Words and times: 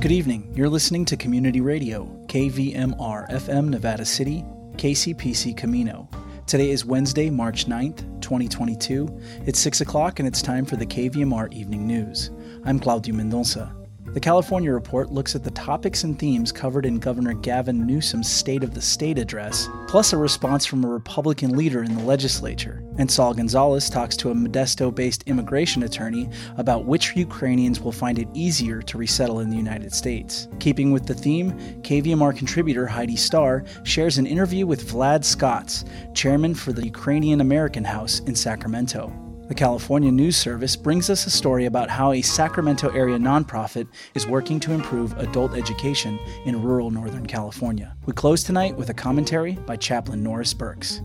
Good 0.00 0.12
evening. 0.12 0.50
You're 0.54 0.70
listening 0.70 1.04
to 1.04 1.16
Community 1.18 1.60
Radio, 1.60 2.06
KVMR 2.26 3.28
FM 3.28 3.68
Nevada 3.68 4.06
City, 4.06 4.46
KCPC 4.76 5.54
Camino. 5.54 6.08
Today 6.46 6.70
is 6.70 6.86
Wednesday, 6.86 7.28
March 7.28 7.66
9th, 7.66 7.98
2022. 8.22 9.20
It's 9.44 9.58
6 9.58 9.82
o'clock 9.82 10.18
and 10.18 10.26
it's 10.26 10.40
time 10.40 10.64
for 10.64 10.76
the 10.76 10.86
KVMR 10.86 11.52
Evening 11.52 11.86
News. 11.86 12.30
I'm 12.64 12.80
Claudio 12.80 13.14
Mendonça. 13.14 13.79
The 14.12 14.18
California 14.18 14.72
Report 14.72 15.12
looks 15.12 15.36
at 15.36 15.44
the 15.44 15.52
topics 15.52 16.02
and 16.02 16.18
themes 16.18 16.50
covered 16.50 16.84
in 16.84 16.98
Governor 16.98 17.32
Gavin 17.32 17.86
Newsom's 17.86 18.28
State 18.28 18.64
of 18.64 18.74
the 18.74 18.82
State 18.82 19.20
address, 19.20 19.68
plus 19.86 20.12
a 20.12 20.16
response 20.16 20.66
from 20.66 20.82
a 20.82 20.88
Republican 20.88 21.56
leader 21.56 21.84
in 21.84 21.94
the 21.94 22.02
legislature. 22.02 22.82
And 22.98 23.08
Saul 23.08 23.34
Gonzalez 23.34 23.88
talks 23.88 24.16
to 24.16 24.32
a 24.32 24.34
Modesto 24.34 24.92
based 24.92 25.22
immigration 25.28 25.84
attorney 25.84 26.28
about 26.56 26.86
which 26.86 27.14
Ukrainians 27.14 27.80
will 27.80 27.92
find 27.92 28.18
it 28.18 28.26
easier 28.34 28.82
to 28.82 28.98
resettle 28.98 29.38
in 29.38 29.48
the 29.48 29.56
United 29.56 29.92
States. 29.94 30.48
Keeping 30.58 30.90
with 30.90 31.06
the 31.06 31.14
theme, 31.14 31.52
KVMR 31.82 32.36
contributor 32.36 32.88
Heidi 32.88 33.14
Starr 33.14 33.62
shares 33.84 34.18
an 34.18 34.26
interview 34.26 34.66
with 34.66 34.90
Vlad 34.90 35.24
Scotts, 35.24 35.84
chairman 36.14 36.56
for 36.56 36.72
the 36.72 36.84
Ukrainian 36.84 37.40
American 37.40 37.84
House 37.84 38.18
in 38.26 38.34
Sacramento. 38.34 39.29
The 39.50 39.56
California 39.56 40.12
News 40.12 40.36
Service 40.36 40.76
brings 40.76 41.10
us 41.10 41.26
a 41.26 41.30
story 41.30 41.64
about 41.64 41.90
how 41.90 42.12
a 42.12 42.22
Sacramento 42.22 42.88
area 42.90 43.18
nonprofit 43.18 43.88
is 44.14 44.24
working 44.24 44.60
to 44.60 44.72
improve 44.72 45.18
adult 45.18 45.54
education 45.54 46.20
in 46.44 46.62
rural 46.62 46.92
Northern 46.92 47.26
California. 47.26 47.96
We 48.06 48.12
close 48.12 48.44
tonight 48.44 48.76
with 48.76 48.90
a 48.90 48.94
commentary 48.94 49.54
by 49.54 49.74
Chaplain 49.74 50.22
Norris 50.22 50.54
Burkes. 50.54 51.02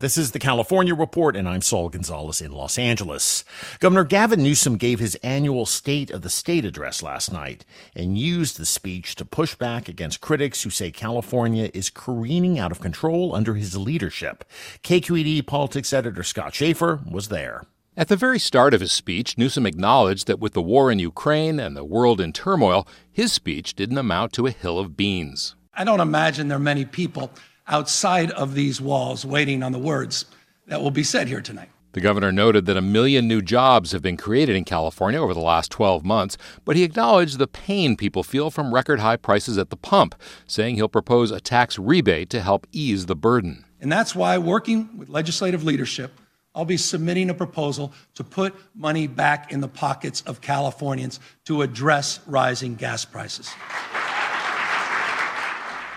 This 0.00 0.16
is 0.16 0.30
the 0.30 0.38
California 0.38 0.94
Report, 0.94 1.34
and 1.34 1.48
I'm 1.48 1.60
Saul 1.60 1.88
Gonzalez 1.88 2.40
in 2.40 2.52
Los 2.52 2.78
Angeles. 2.78 3.44
Governor 3.80 4.04
Gavin 4.04 4.40
Newsom 4.40 4.76
gave 4.76 5.00
his 5.00 5.16
annual 5.24 5.66
State 5.66 6.12
of 6.12 6.22
the 6.22 6.30
State 6.30 6.64
address 6.64 7.02
last 7.02 7.32
night 7.32 7.64
and 7.96 8.16
used 8.16 8.58
the 8.58 8.64
speech 8.64 9.16
to 9.16 9.24
push 9.24 9.56
back 9.56 9.88
against 9.88 10.20
critics 10.20 10.62
who 10.62 10.70
say 10.70 10.92
California 10.92 11.68
is 11.74 11.90
careening 11.90 12.60
out 12.60 12.70
of 12.70 12.80
control 12.80 13.34
under 13.34 13.54
his 13.54 13.76
leadership. 13.76 14.44
KQED 14.84 15.44
politics 15.48 15.92
editor 15.92 16.22
Scott 16.22 16.54
Shafer 16.54 17.00
was 17.10 17.26
there. 17.26 17.64
At 17.96 18.06
the 18.06 18.14
very 18.14 18.38
start 18.38 18.74
of 18.74 18.80
his 18.80 18.92
speech, 18.92 19.36
Newsom 19.36 19.66
acknowledged 19.66 20.28
that 20.28 20.38
with 20.38 20.52
the 20.52 20.62
war 20.62 20.92
in 20.92 21.00
Ukraine 21.00 21.58
and 21.58 21.76
the 21.76 21.82
world 21.82 22.20
in 22.20 22.32
turmoil, 22.32 22.86
his 23.10 23.32
speech 23.32 23.74
didn't 23.74 23.98
amount 23.98 24.32
to 24.34 24.46
a 24.46 24.52
hill 24.52 24.78
of 24.78 24.96
beans. 24.96 25.56
I 25.74 25.82
don't 25.82 26.00
imagine 26.00 26.46
there 26.46 26.56
are 26.56 26.60
many 26.60 26.84
people 26.84 27.32
outside 27.68 28.30
of 28.32 28.54
these 28.54 28.80
walls 28.80 29.24
waiting 29.24 29.62
on 29.62 29.72
the 29.72 29.78
words 29.78 30.24
that 30.66 30.80
will 30.80 30.90
be 30.90 31.04
said 31.04 31.28
here 31.28 31.40
tonight. 31.40 31.70
The 31.92 32.00
governor 32.00 32.30
noted 32.30 32.66
that 32.66 32.76
a 32.76 32.82
million 32.82 33.26
new 33.26 33.40
jobs 33.40 33.92
have 33.92 34.02
been 34.02 34.16
created 34.16 34.54
in 34.54 34.64
California 34.64 35.20
over 35.20 35.32
the 35.32 35.40
last 35.40 35.70
12 35.70 36.04
months, 36.04 36.36
but 36.64 36.76
he 36.76 36.84
acknowledged 36.84 37.38
the 37.38 37.46
pain 37.46 37.96
people 37.96 38.22
feel 38.22 38.50
from 38.50 38.74
record 38.74 39.00
high 39.00 39.16
prices 39.16 39.56
at 39.56 39.70
the 39.70 39.76
pump, 39.76 40.14
saying 40.46 40.76
he'll 40.76 40.88
propose 40.88 41.30
a 41.30 41.40
tax 41.40 41.78
rebate 41.78 42.28
to 42.30 42.42
help 42.42 42.66
ease 42.72 43.06
the 43.06 43.16
burden. 43.16 43.64
And 43.80 43.90
that's 43.90 44.14
why, 44.14 44.36
working 44.38 44.98
with 44.98 45.08
legislative 45.08 45.64
leadership, 45.64 46.12
I'll 46.54 46.64
be 46.64 46.76
submitting 46.76 47.30
a 47.30 47.34
proposal 47.34 47.92
to 48.14 48.24
put 48.24 48.54
money 48.74 49.06
back 49.06 49.50
in 49.52 49.60
the 49.60 49.68
pockets 49.68 50.22
of 50.22 50.40
Californians 50.40 51.20
to 51.44 51.62
address 51.62 52.20
rising 52.26 52.74
gas 52.74 53.04
prices. 53.04 53.50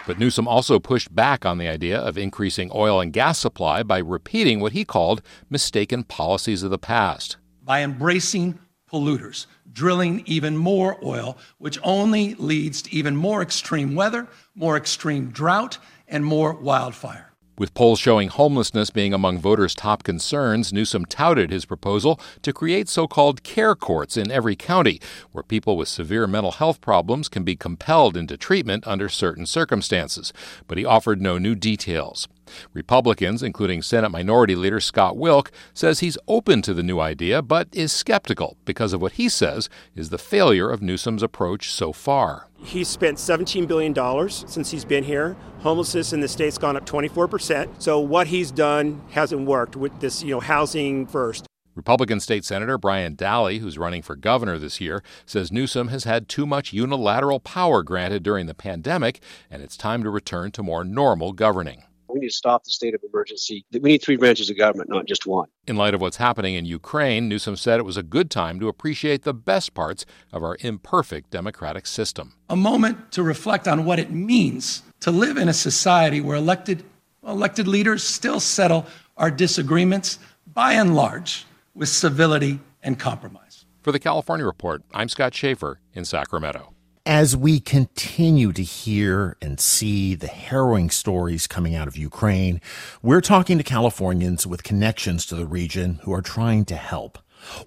But 0.08 0.20
Newsom 0.20 0.48
also 0.48 0.80
pushed 0.80 1.14
back 1.14 1.46
on 1.46 1.58
the 1.58 1.68
idea 1.68 2.00
of 2.00 2.18
increasing 2.18 2.72
oil 2.74 3.00
and 3.00 3.14
gas 3.14 3.40
supply 3.40 3.84
by 3.84 4.00
repeating 4.00 4.60
what 4.60 4.72
he 4.72 4.84
called 4.84 5.22
mistaken 5.50 6.04
policies 6.04 6.64
of 6.64 6.72
the 6.72 6.80
past. 6.80 7.38
By 7.64 7.84
embracing 7.84 8.60
polluters, 8.92 9.46
drilling 9.72 10.24
even 10.26 10.58
more 10.58 10.98
oil, 11.04 11.38
which 11.60 11.80
only 11.84 12.34
leads 12.36 12.82
to 12.84 12.94
even 12.94 13.16
more 13.16 13.42
extreme 13.42 13.96
weather, 13.96 14.28
more 14.56 14.76
extreme 14.76 15.30
drought, 15.30 15.78
and 16.08 16.26
more 16.26 16.54
wildfire. 16.54 17.31
With 17.62 17.76
polls 17.76 18.00
showing 18.00 18.30
homelessness 18.30 18.90
being 18.90 19.14
among 19.14 19.38
voters' 19.38 19.76
top 19.76 20.02
concerns, 20.02 20.74
Newsom 20.74 21.06
touted 21.06 21.52
his 21.52 21.64
proposal 21.64 22.20
to 22.42 22.52
create 22.52 22.90
so 22.90 23.08
called 23.08 23.44
care 23.44 23.76
courts 23.76 24.18
in 24.18 24.32
every 24.32 24.56
county, 24.56 25.00
where 25.32 25.44
people 25.44 25.78
with 25.78 25.88
severe 25.88 26.26
mental 26.26 26.54
health 26.54 26.82
problems 26.82 27.30
can 27.30 27.44
be 27.44 27.56
compelled 27.56 28.18
into 28.18 28.36
treatment 28.36 28.88
under 28.88 29.10
certain 29.10 29.46
circumstances. 29.46 30.34
But 30.68 30.80
he 30.80 30.86
offered 30.86 31.22
no 31.22 31.38
new 31.38 31.54
details. 31.54 32.28
Republicans, 32.74 33.44
including 33.44 33.82
Senate 33.82 34.10
Minority 34.10 34.56
Leader 34.56 34.80
Scott 34.80 35.18
Wilk, 35.18 35.52
says 35.74 36.00
he's 36.00 36.18
open 36.28 36.62
to 36.62 36.74
the 36.74 36.84
new 36.84 37.00
idea 37.00 37.42
but 37.42 37.68
is 37.72 37.92
skeptical 37.92 38.58
because 38.66 38.94
of 38.94 39.02
what 39.02 39.14
he 39.14 39.30
says 39.30 39.70
is 39.96 40.10
the 40.10 40.18
failure 40.18 40.70
of 40.70 40.82
Newsom's 40.82 41.24
approach 41.24 41.72
so 41.72 41.92
far. 41.92 42.48
He's 42.64 42.88
spent 42.88 43.18
$17 43.18 43.68
billion 43.68 44.30
since 44.30 44.70
he's 44.70 44.86
been 44.86 45.04
here. 45.04 45.36
Homelessness 45.60 46.14
in 46.14 46.20
the 46.20 46.28
state's 46.28 46.58
gone 46.58 46.78
up 46.78 46.86
24%. 46.86 47.82
So 47.82 48.00
what 48.00 48.28
he's 48.28 48.52
done 48.52 49.02
hasn't 49.10 49.46
worked 49.48 49.76
with 49.76 50.00
this, 50.00 50.22
you 50.24 50.32
know, 50.32 50.40
housing 50.40 51.08
first. 51.08 51.48
Republican 51.74 52.20
State 52.20 52.44
Senator 52.44 52.78
Brian 52.78 53.16
Dahle, 53.16 53.60
who's 53.60 53.78
running 53.78 54.02
for 54.02 54.16
governor 54.16 54.60
this 54.60 54.82
year, 54.82 55.02
says 55.26 55.52
Newsom 55.52 55.88
has 55.88 56.04
had 56.04 56.28
too 56.28 56.46
much 56.46 56.74
unilateral 56.74 57.40
power 57.40 57.82
granted 57.82 58.24
during 58.24 58.46
the 58.46 58.54
pandemic, 58.54 59.22
and 59.50 59.64
it's 59.64 59.78
time 59.78 60.04
to 60.04 60.10
return 60.10 60.52
to 60.52 60.64
more 60.64 60.84
normal 60.84 61.32
governing. 61.32 61.84
We 62.14 62.20
need 62.20 62.30
to 62.30 62.34
stop 62.34 62.64
the 62.64 62.72
state 62.72 62.94
of 62.94 63.02
emergency. 63.08 63.66
We 63.72 63.92
need 63.92 64.02
three 64.02 64.18
branches 64.18 64.50
of 64.50 64.58
government, 64.58 64.90
not 64.90 65.06
just 65.06 65.26
one. 65.26 65.48
In 65.68 65.76
light 65.76 65.94
of 65.94 66.02
what's 66.02 66.18
happening 66.18 66.56
in 66.56 66.66
Ukraine, 66.66 67.30
Newsom 67.30 67.56
said 67.56 67.80
it 67.80 67.84
was 67.84 67.98
a 67.98 68.04
good 68.04 68.30
time 68.30 68.60
to 68.60 68.68
appreciate 68.68 69.24
the 69.24 69.34
best 69.34 69.74
parts 69.74 70.06
of 70.32 70.44
our 70.44 70.58
imperfect 70.60 71.30
democratic 71.32 71.88
system. 71.88 72.34
A 72.50 72.56
moment 72.56 73.12
to 73.14 73.24
reflect 73.24 73.68
on 73.68 73.86
what 73.86 74.00
it 74.00 74.12
means 74.12 74.84
to 75.02 75.12
live 75.12 75.38
in 75.38 75.50
a 75.50 75.54
society 75.54 76.22
where 76.22 76.38
elected, 76.38 76.84
elected 77.26 77.68
leaders 77.68 78.04
still 78.04 78.40
settle 78.40 78.86
our 79.18 79.32
disagreements, 79.32 80.20
by 80.54 80.74
and 80.74 80.96
large, 80.96 81.46
with 81.74 81.90
civility 81.90 82.60
and 82.84 83.00
compromise. 83.00 83.66
For 83.82 83.92
the 83.92 84.00
California 84.00 84.46
Report, 84.46 84.84
I'm 84.94 85.10
Scott 85.10 85.34
Shafer 85.34 85.80
in 85.94 86.06
Sacramento 86.06 86.74
as 87.06 87.36
we 87.36 87.60
continue 87.60 88.52
to 88.54 88.62
hear 88.62 89.36
and 89.42 89.60
see 89.60 90.14
the 90.14 90.28
harrowing 90.28 90.90
stories 90.90 91.48
coming 91.48 91.76
out 91.76 91.88
of 91.88 91.98
Ukraine, 91.98 92.62
we're 93.02 93.22
talking 93.22 93.58
to 93.58 93.64
Californians 93.64 94.46
with 94.46 94.64
connections 94.64 95.26
to 95.26 95.36
the 95.36 95.48
region 95.48 96.00
who 96.04 96.14
are 96.14 96.22
trying 96.22 96.66
to 96.66 96.76
help. 96.76 97.18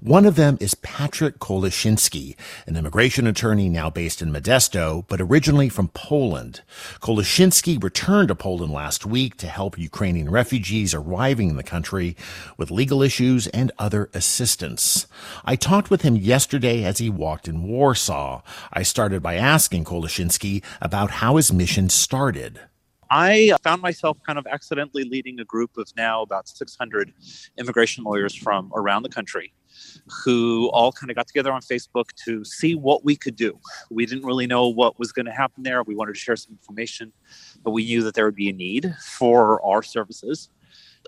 One 0.01 0.25
of 0.27 0.37
them 0.37 0.59
is 0.61 0.75
Patrick 0.75 1.39
Koleshinsky, 1.39 2.37
an 2.67 2.77
immigration 2.77 3.27
attorney 3.27 3.69
now 3.69 3.91
based 3.91 4.23
in 4.23 4.33
Modesto, 4.33 5.05
but 5.09 5.21
originally 5.21 5.69
from 5.69 5.89
Poland. 5.89 6.63
Koleshinsky 7.01 7.83
returned 7.83 8.29
to 8.29 8.35
Poland 8.35 8.73
last 8.73 9.05
week 9.07 9.37
to 9.39 9.47
help 9.47 9.79
Ukrainian 9.79 10.31
refugees 10.31 10.95
arriving 10.95 11.51
in 11.51 11.57
the 11.57 11.63
country 11.63 12.17
with 12.57 12.71
legal 12.71 13.03
issues 13.03 13.47
and 13.49 13.73
other 13.79 14.11
assistance. 14.15 15.07
I 15.45 15.57
talked 15.57 15.91
with 15.91 16.03
him 16.03 16.17
yesterday 16.17 16.85
as 16.85 16.99
he 16.99 17.11
walked 17.11 17.49
in 17.49 17.63
Warsaw. 17.63 18.43
I 18.73 18.83
started 18.83 19.23
by 19.23 19.35
asking 19.35 19.85
Koleshinsky 19.85 20.63
about 20.81 21.11
how 21.11 21.37
his 21.37 21.53
mission 21.53 21.89
started. 21.89 22.61
I 23.11 23.53
found 23.63 23.83
myself 23.83 24.19
kind 24.27 24.39
of 24.39 24.47
accidentally 24.47 25.05
leading 25.05 25.39
a 25.39 25.45
group 25.45 25.77
of 25.77 25.89
now 25.97 26.23
about 26.23 26.49
600 26.49 27.13
immigration 27.59 28.05
lawyers 28.05 28.35
from 28.35 28.73
around 28.75 29.03
the 29.03 29.09
country 29.09 29.53
who 30.25 30.69
all 30.73 30.93
kind 30.93 31.11
of 31.11 31.17
got 31.17 31.27
together 31.27 31.53
on 31.53 31.61
Facebook 31.61 32.13
to 32.25 32.45
see 32.45 32.75
what 32.75 33.05
we 33.05 33.17
could 33.17 33.37
do. 33.37 33.59
We 33.91 34.07
didn't 34.07 34.25
really 34.25 34.47
know 34.47 34.69
what 34.69 34.99
was 34.99 35.13
going 35.13 35.27
to 35.27 35.33
happen 35.33 35.63
there. 35.63 35.83
We 35.83 35.95
wanted 35.95 36.15
to 36.15 36.21
share 36.21 36.37
some 36.37 36.53
information, 36.53 37.13
but 37.63 37.71
we 37.71 37.85
knew 37.85 38.03
that 38.03 38.15
there 38.15 38.25
would 38.25 38.35
be 38.35 38.49
a 38.49 38.53
need 38.53 38.95
for 39.01 39.65
our 39.65 39.83
services. 39.83 40.51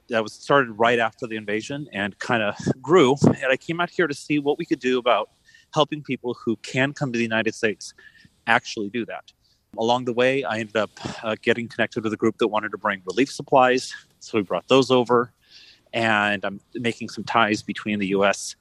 That 0.09 0.23
was 0.23 0.33
started 0.33 0.73
right 0.73 0.99
after 0.99 1.27
the 1.27 1.37
invasion 1.37 1.89
and 1.93 2.19
kind 2.19 2.43
of 2.43 2.55
grew. 2.81 3.17
And 3.25 3.47
I 3.51 3.57
came 3.57 3.81
out 3.81 3.91
here 3.91 4.07
to 4.07 4.15
see 4.15 4.39
what 4.39 4.59
we 4.59 4.65
could 4.65 4.79
do 4.79 4.99
about 4.99 5.31
helping 5.75 6.03
people 6.03 6.37
who 6.45 6.57
can 6.57 6.93
come 6.93 7.13
to 7.13 7.17
the 7.17 7.25
United 7.25 7.55
States 7.55 7.93
actually 8.47 8.89
do 8.89 9.05
that. 9.07 9.33
Along 9.79 10.05
the 10.05 10.13
way, 10.13 10.45
I 10.45 10.59
ended 10.59 10.77
up 10.77 10.91
uh, 11.23 11.37
getting 11.43 11.69
connected 11.69 12.05
with 12.05 12.13
a 12.13 12.17
group 12.17 12.39
that 12.39 12.49
wanted 12.49 12.71
to 12.71 12.79
bring 12.79 13.03
relief 13.05 13.31
supplies. 13.31 13.93
So 14.21 14.39
we 14.39 14.43
brought 14.43 14.69
those 14.69 14.91
over 14.91 15.33
and 15.93 16.45
I'm 16.45 16.61
making 16.75 17.09
some 17.09 17.25
ties 17.25 17.63
between 17.63 17.99
the 17.99 18.09
U.S. 18.09 18.57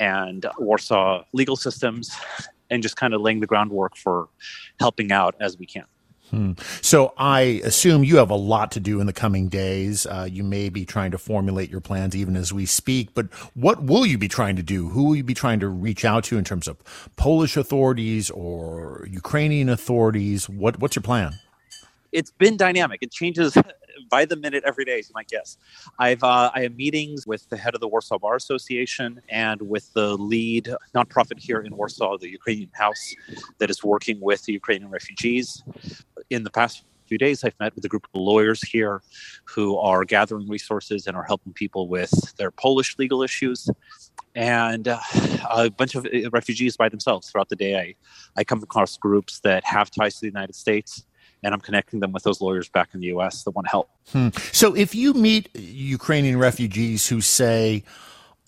and 0.00 0.46
Warsaw 0.58 1.22
legal 1.32 1.54
systems, 1.54 2.10
and 2.70 2.82
just 2.82 2.96
kind 2.96 3.14
of 3.14 3.20
laying 3.20 3.38
the 3.38 3.46
groundwork 3.46 3.96
for 3.96 4.28
helping 4.80 5.12
out 5.12 5.36
as 5.40 5.56
we 5.56 5.66
can. 5.66 5.84
Hmm. 6.30 6.52
So 6.80 7.12
I 7.18 7.60
assume 7.64 8.04
you 8.04 8.18
have 8.18 8.30
a 8.30 8.36
lot 8.36 8.70
to 8.72 8.80
do 8.80 9.00
in 9.00 9.06
the 9.08 9.12
coming 9.12 9.48
days. 9.48 10.06
Uh, 10.06 10.28
you 10.30 10.44
may 10.44 10.68
be 10.68 10.84
trying 10.84 11.10
to 11.10 11.18
formulate 11.18 11.70
your 11.70 11.80
plans 11.80 12.14
even 12.14 12.36
as 12.36 12.52
we 12.52 12.66
speak, 12.66 13.14
but 13.14 13.26
what 13.54 13.82
will 13.82 14.06
you 14.06 14.16
be 14.16 14.28
trying 14.28 14.54
to 14.54 14.62
do? 14.62 14.90
Who 14.90 15.04
will 15.04 15.16
you 15.16 15.24
be 15.24 15.34
trying 15.34 15.58
to 15.58 15.68
reach 15.68 16.04
out 16.04 16.22
to 16.24 16.38
in 16.38 16.44
terms 16.44 16.68
of 16.68 16.78
Polish 17.16 17.56
authorities 17.56 18.30
or 18.30 19.08
Ukrainian 19.10 19.68
authorities? 19.68 20.48
What, 20.48 20.78
what's 20.78 20.94
your 20.94 21.02
plan? 21.02 21.32
It's 22.12 22.30
been 22.30 22.56
dynamic. 22.56 23.00
It 23.02 23.10
changes 23.10 23.56
by 24.10 24.24
the 24.24 24.36
minute 24.36 24.64
every 24.66 24.84
day, 24.84 24.98
you 24.98 25.12
might 25.14 25.28
guess. 25.28 25.56
I've 25.98 26.22
uh, 26.22 26.50
I 26.54 26.62
have 26.62 26.76
meetings 26.76 27.26
with 27.26 27.48
the 27.48 27.56
head 27.56 27.74
of 27.74 27.80
the 27.80 27.88
Warsaw 27.88 28.18
Bar 28.18 28.36
Association 28.36 29.20
and 29.28 29.62
with 29.62 29.92
the 29.94 30.16
lead 30.16 30.74
nonprofit 30.94 31.38
here 31.38 31.60
in 31.60 31.76
Warsaw, 31.76 32.18
the 32.18 32.28
Ukrainian 32.28 32.70
House, 32.74 33.14
that 33.58 33.70
is 33.70 33.82
working 33.82 34.20
with 34.20 34.44
the 34.44 34.52
Ukrainian 34.52 34.90
refugees. 34.90 35.62
In 36.28 36.44
the 36.44 36.50
past 36.50 36.84
few 37.06 37.18
days, 37.18 37.42
I've 37.42 37.58
met 37.58 37.74
with 37.74 37.84
a 37.84 37.88
group 37.88 38.06
of 38.14 38.20
lawyers 38.20 38.62
here 38.62 39.02
who 39.44 39.76
are 39.78 40.04
gathering 40.04 40.48
resources 40.48 41.06
and 41.06 41.16
are 41.16 41.24
helping 41.24 41.52
people 41.52 41.88
with 41.88 42.12
their 42.36 42.52
Polish 42.52 42.96
legal 42.98 43.22
issues. 43.22 43.68
And 44.36 44.86
uh, 44.86 45.00
a 45.50 45.70
bunch 45.70 45.96
of 45.96 46.06
uh, 46.06 46.30
refugees 46.30 46.76
by 46.76 46.88
themselves 46.88 47.28
throughout 47.28 47.48
the 47.48 47.56
day. 47.56 47.76
I, 47.76 47.94
I 48.36 48.44
come 48.44 48.62
across 48.62 48.96
groups 48.96 49.40
that 49.40 49.64
have 49.64 49.90
ties 49.90 50.14
to 50.14 50.20
the 50.20 50.28
United 50.28 50.54
States 50.54 51.04
and 51.42 51.54
I'm 51.54 51.60
connecting 51.60 52.00
them 52.00 52.12
with 52.12 52.22
those 52.22 52.40
lawyers 52.40 52.68
back 52.68 52.90
in 52.94 53.00
the 53.00 53.06
U.S. 53.08 53.44
that 53.44 53.52
want 53.52 53.66
to 53.66 53.70
help. 53.70 53.90
Hmm. 54.12 54.28
So, 54.52 54.74
if 54.74 54.94
you 54.94 55.14
meet 55.14 55.48
Ukrainian 55.54 56.38
refugees 56.38 57.08
who 57.08 57.20
say, 57.20 57.84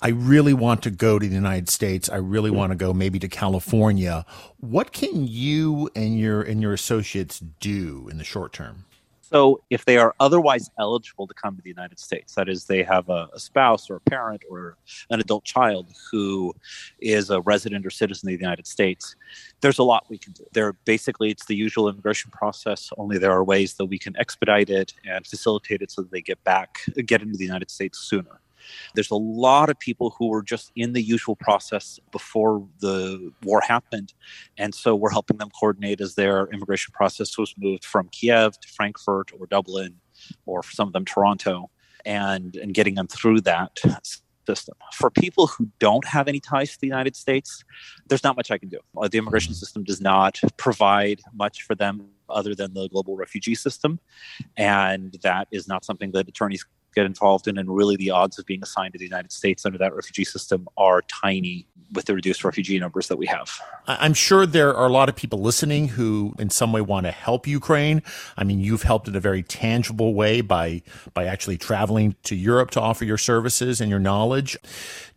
I 0.02 0.08
really 0.08 0.52
want 0.52 0.82
to 0.82 0.90
go 0.90 1.20
to 1.20 1.28
the 1.28 1.34
United 1.34 1.68
States. 1.68 2.08
I 2.08 2.16
really 2.16 2.50
want 2.50 2.72
to 2.72 2.76
go 2.76 2.92
maybe 2.92 3.20
to 3.20 3.28
California. 3.28 4.26
What 4.58 4.92
can 4.92 5.28
you 5.28 5.90
and 5.94 6.18
your 6.18 6.42
and 6.42 6.60
your 6.60 6.72
associates 6.72 7.38
do 7.38 8.08
in 8.10 8.18
the 8.18 8.24
short 8.24 8.52
term? 8.52 8.86
So, 9.32 9.62
if 9.70 9.86
they 9.86 9.96
are 9.96 10.14
otherwise 10.20 10.70
eligible 10.78 11.26
to 11.26 11.32
come 11.32 11.56
to 11.56 11.62
the 11.62 11.70
United 11.70 11.98
States, 11.98 12.34
that 12.34 12.50
is, 12.50 12.66
they 12.66 12.82
have 12.82 13.08
a, 13.08 13.28
a, 13.32 13.40
spouse 13.40 13.88
or 13.88 13.96
a 13.96 14.00
parent 14.00 14.42
or 14.50 14.76
an 15.08 15.20
adult 15.20 15.44
child 15.44 15.86
who 16.10 16.54
is 17.00 17.30
a 17.30 17.40
resident 17.40 17.86
or 17.86 17.90
citizen 17.90 18.28
of 18.28 18.38
the 18.38 18.44
United 18.44 18.66
States, 18.66 19.16
there's 19.62 19.78
a 19.78 19.82
lot 19.82 20.04
we 20.10 20.18
can 20.18 20.34
do. 20.34 20.44
There, 20.52 20.74
basically, 20.84 21.30
it's 21.30 21.46
the 21.46 21.56
usual 21.56 21.88
immigration 21.88 22.30
process. 22.30 22.90
Only 22.98 23.16
there 23.16 23.32
are 23.32 23.42
ways 23.42 23.72
that 23.74 23.86
we 23.86 23.98
can 23.98 24.14
expedite 24.18 24.68
it 24.68 24.92
and 25.06 25.26
facilitate 25.26 25.80
it 25.80 25.90
so 25.90 26.02
that 26.02 26.10
they 26.10 26.20
get 26.20 26.42
back, 26.44 26.80
get 27.06 27.22
into 27.22 27.38
the 27.38 27.46
United 27.46 27.70
States 27.70 27.98
sooner. 27.98 28.41
There's 28.94 29.10
a 29.10 29.16
lot 29.16 29.70
of 29.70 29.78
people 29.78 30.14
who 30.18 30.28
were 30.28 30.42
just 30.42 30.72
in 30.76 30.92
the 30.92 31.02
usual 31.02 31.36
process 31.36 31.98
before 32.10 32.66
the 32.80 33.32
war 33.42 33.60
happened. 33.66 34.14
And 34.58 34.74
so 34.74 34.94
we're 34.94 35.10
helping 35.10 35.38
them 35.38 35.50
coordinate 35.50 36.00
as 36.00 36.14
their 36.14 36.46
immigration 36.46 36.92
process 36.92 37.36
was 37.38 37.54
moved 37.58 37.84
from 37.84 38.08
Kiev 38.08 38.58
to 38.60 38.68
Frankfurt 38.68 39.32
or 39.38 39.46
Dublin, 39.46 39.96
or 40.46 40.62
for 40.62 40.72
some 40.72 40.86
of 40.86 40.92
them, 40.92 41.04
Toronto, 41.04 41.70
and, 42.04 42.56
and 42.56 42.74
getting 42.74 42.94
them 42.94 43.06
through 43.06 43.40
that 43.42 43.78
system. 44.46 44.74
For 44.92 45.10
people 45.10 45.46
who 45.46 45.68
don't 45.78 46.06
have 46.06 46.28
any 46.28 46.40
ties 46.40 46.72
to 46.72 46.80
the 46.80 46.86
United 46.86 47.16
States, 47.16 47.64
there's 48.08 48.24
not 48.24 48.36
much 48.36 48.50
I 48.50 48.58
can 48.58 48.68
do. 48.68 48.80
Uh, 48.96 49.08
the 49.08 49.18
immigration 49.18 49.54
system 49.54 49.84
does 49.84 50.00
not 50.00 50.40
provide 50.56 51.20
much 51.32 51.62
for 51.62 51.74
them 51.74 52.08
other 52.28 52.54
than 52.54 52.74
the 52.74 52.88
global 52.88 53.16
refugee 53.16 53.54
system. 53.54 54.00
And 54.56 55.16
that 55.22 55.48
is 55.50 55.68
not 55.68 55.84
something 55.84 56.12
that 56.12 56.28
attorneys 56.28 56.64
get 56.94 57.06
involved 57.06 57.48
in, 57.48 57.58
and 57.58 57.74
really 57.74 57.96
the 57.96 58.10
odds 58.10 58.38
of 58.38 58.46
being 58.46 58.62
assigned 58.62 58.92
to 58.92 58.98
the 58.98 59.04
United 59.04 59.32
States 59.32 59.64
under 59.64 59.78
that 59.78 59.94
refugee 59.94 60.24
system 60.24 60.68
are 60.76 61.02
tiny 61.02 61.66
with 61.92 62.06
the 62.06 62.14
reduced 62.14 62.42
refugee 62.42 62.78
numbers 62.78 63.08
that 63.08 63.18
we 63.18 63.26
have. 63.26 63.50
I'm 63.86 64.14
sure 64.14 64.46
there 64.46 64.74
are 64.74 64.86
a 64.86 64.92
lot 64.92 65.08
of 65.10 65.16
people 65.16 65.40
listening 65.40 65.88
who, 65.88 66.34
in 66.38 66.48
some 66.48 66.72
way, 66.72 66.80
want 66.80 67.04
to 67.04 67.12
help 67.12 67.46
Ukraine. 67.46 68.02
I 68.36 68.44
mean, 68.44 68.60
you've 68.60 68.82
helped 68.82 69.08
in 69.08 69.16
a 69.16 69.20
very 69.20 69.42
tangible 69.42 70.14
way 70.14 70.40
by 70.40 70.82
by 71.12 71.26
actually 71.26 71.58
traveling 71.58 72.16
to 72.24 72.34
Europe 72.34 72.70
to 72.72 72.80
offer 72.80 73.04
your 73.04 73.18
services 73.18 73.80
and 73.80 73.90
your 73.90 73.98
knowledge. 73.98 74.56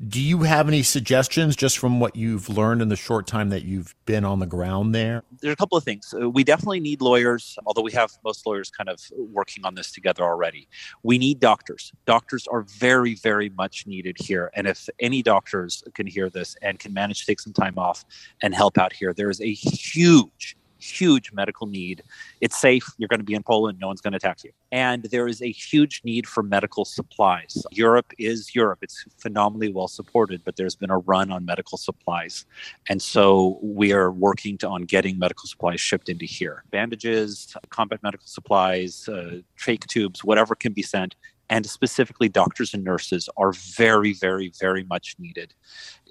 Do 0.05 0.21
you 0.21 0.43
have 0.43 0.67
any 0.67 0.83
suggestions, 0.83 1.55
just 1.55 1.77
from 1.77 1.99
what 1.99 2.15
you've 2.15 2.49
learned 2.49 2.81
in 2.81 2.89
the 2.89 2.97
short 2.97 3.25
time 3.27 3.49
that 3.49 3.63
you've 3.63 3.95
been 4.05 4.25
on 4.25 4.39
the 4.39 4.45
ground 4.45 4.93
there? 4.93 5.23
There's 5.41 5.53
a 5.53 5.57
couple 5.57 5.77
of 5.77 5.83
things. 5.83 6.13
Uh, 6.13 6.29
we 6.29 6.43
definitely 6.43 6.81
need 6.81 7.01
lawyers, 7.01 7.57
although 7.65 7.81
we 7.81 7.93
have 7.93 8.11
most 8.23 8.45
lawyers 8.45 8.69
kind 8.69 8.89
of 8.89 8.99
working 9.17 9.65
on 9.65 9.75
this 9.75 9.91
together 9.91 10.23
already. 10.23 10.67
We 11.03 11.17
need 11.17 11.39
doctors. 11.39 11.64
Doctors 12.05 12.47
are 12.47 12.61
very, 12.61 13.15
very 13.15 13.49
much 13.49 13.87
needed 13.87 14.17
here, 14.19 14.51
and 14.55 14.67
if 14.67 14.87
any 14.99 15.21
doctors 15.21 15.83
can 15.93 16.07
hear 16.07 16.29
this 16.29 16.55
and 16.61 16.79
can 16.79 16.93
manage 16.93 17.21
to 17.21 17.25
take 17.25 17.39
some 17.39 17.53
time 17.53 17.77
off 17.77 18.05
and 18.41 18.53
help 18.53 18.77
out 18.77 18.93
here. 18.93 19.13
There 19.13 19.29
is 19.29 19.41
a 19.41 19.51
huge, 19.53 20.57
huge 20.79 21.31
medical 21.31 21.67
need. 21.67 22.03
It's 22.41 22.59
safe. 22.59 22.85
You're 22.97 23.07
going 23.07 23.19
to 23.19 23.25
be 23.25 23.33
in 23.33 23.43
Poland. 23.43 23.79
No 23.79 23.87
one's 23.87 24.01
going 24.01 24.11
to 24.11 24.17
attack 24.17 24.43
you. 24.43 24.51
And 24.71 25.03
there 25.03 25.27
is 25.27 25.41
a 25.41 25.51
huge 25.51 26.01
need 26.03 26.27
for 26.27 26.43
medical 26.43 26.85
supplies. 26.85 27.63
Europe 27.71 28.11
is 28.19 28.53
Europe. 28.53 28.79
It's 28.81 29.05
phenomenally 29.17 29.71
well 29.71 29.87
supported, 29.87 30.43
but 30.43 30.57
there's 30.57 30.75
been 30.75 30.91
a 30.91 30.99
run 30.99 31.31
on 31.31 31.45
medical 31.45 31.77
supplies. 31.77 32.45
And 32.89 33.01
so 33.01 33.59
we 33.61 33.93
are 33.93 34.11
working 34.11 34.57
to, 34.59 34.69
on 34.69 34.83
getting 34.83 35.17
medical 35.17 35.47
supplies 35.47 35.79
shipped 35.79 36.09
into 36.09 36.25
here 36.25 36.63
bandages, 36.71 37.55
combat 37.69 38.03
medical 38.03 38.27
supplies, 38.27 39.07
uh, 39.07 39.39
trach 39.57 39.85
tubes, 39.87 40.23
whatever 40.23 40.55
can 40.55 40.73
be 40.73 40.81
sent 40.81 41.15
and 41.49 41.65
specifically 41.65 42.29
doctors 42.29 42.73
and 42.73 42.83
nurses 42.83 43.29
are 43.37 43.51
very 43.53 44.13
very 44.13 44.51
very 44.59 44.83
much 44.83 45.15
needed 45.19 45.53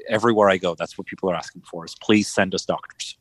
everywhere 0.08 0.48
i 0.48 0.56
go 0.56 0.74
that's 0.74 0.96
what 0.98 1.06
people 1.06 1.30
are 1.30 1.34
asking 1.34 1.62
for 1.62 1.84
is 1.84 1.94
please 2.00 2.28
send 2.28 2.54
us 2.54 2.64
doctors 2.64 3.16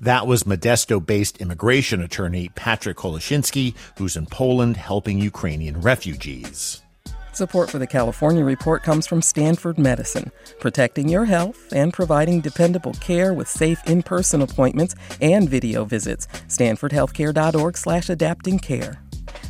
that 0.00 0.26
was 0.26 0.44
Modesto 0.44 1.04
based 1.04 1.40
immigration 1.40 2.02
attorney 2.02 2.48
Patrick 2.56 2.96
Koloshinsky, 2.96 3.74
who's 3.96 4.16
in 4.16 4.26
Poland 4.26 4.76
helping 4.76 5.18
Ukrainian 5.18 5.80
refugees. 5.80 6.82
Support 7.32 7.70
for 7.70 7.78
the 7.78 7.86
California 7.86 8.44
Report 8.44 8.82
comes 8.82 9.06
from 9.06 9.22
Stanford 9.22 9.78
Medicine, 9.78 10.32
protecting 10.58 11.08
your 11.08 11.24
health 11.24 11.72
and 11.72 11.92
providing 11.92 12.40
dependable 12.40 12.92
care 12.94 13.32
with 13.32 13.48
safe 13.48 13.80
in-person 13.86 14.42
appointments 14.42 14.94
and 15.20 15.48
video 15.48 15.84
visits. 15.84 16.26
StanfordHealthcare.org 16.48 17.76
slash 17.76 18.10
adapting 18.10 18.58
care. 18.58 19.00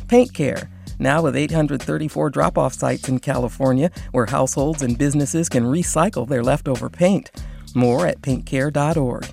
Paint 0.07 0.33
Care 0.33 0.69
now, 1.01 1.23
with 1.23 1.35
834 1.35 2.29
drop 2.29 2.59
off 2.59 2.73
sites 2.73 3.09
in 3.09 3.19
California 3.19 3.89
where 4.11 4.27
households 4.27 4.83
and 4.83 4.97
businesses 4.97 5.49
can 5.49 5.63
recycle 5.63 6.27
their 6.27 6.43
leftover 6.43 6.89
paint. 6.89 7.31
More 7.73 8.05
at 8.05 8.21
paintcare.org. 8.21 9.25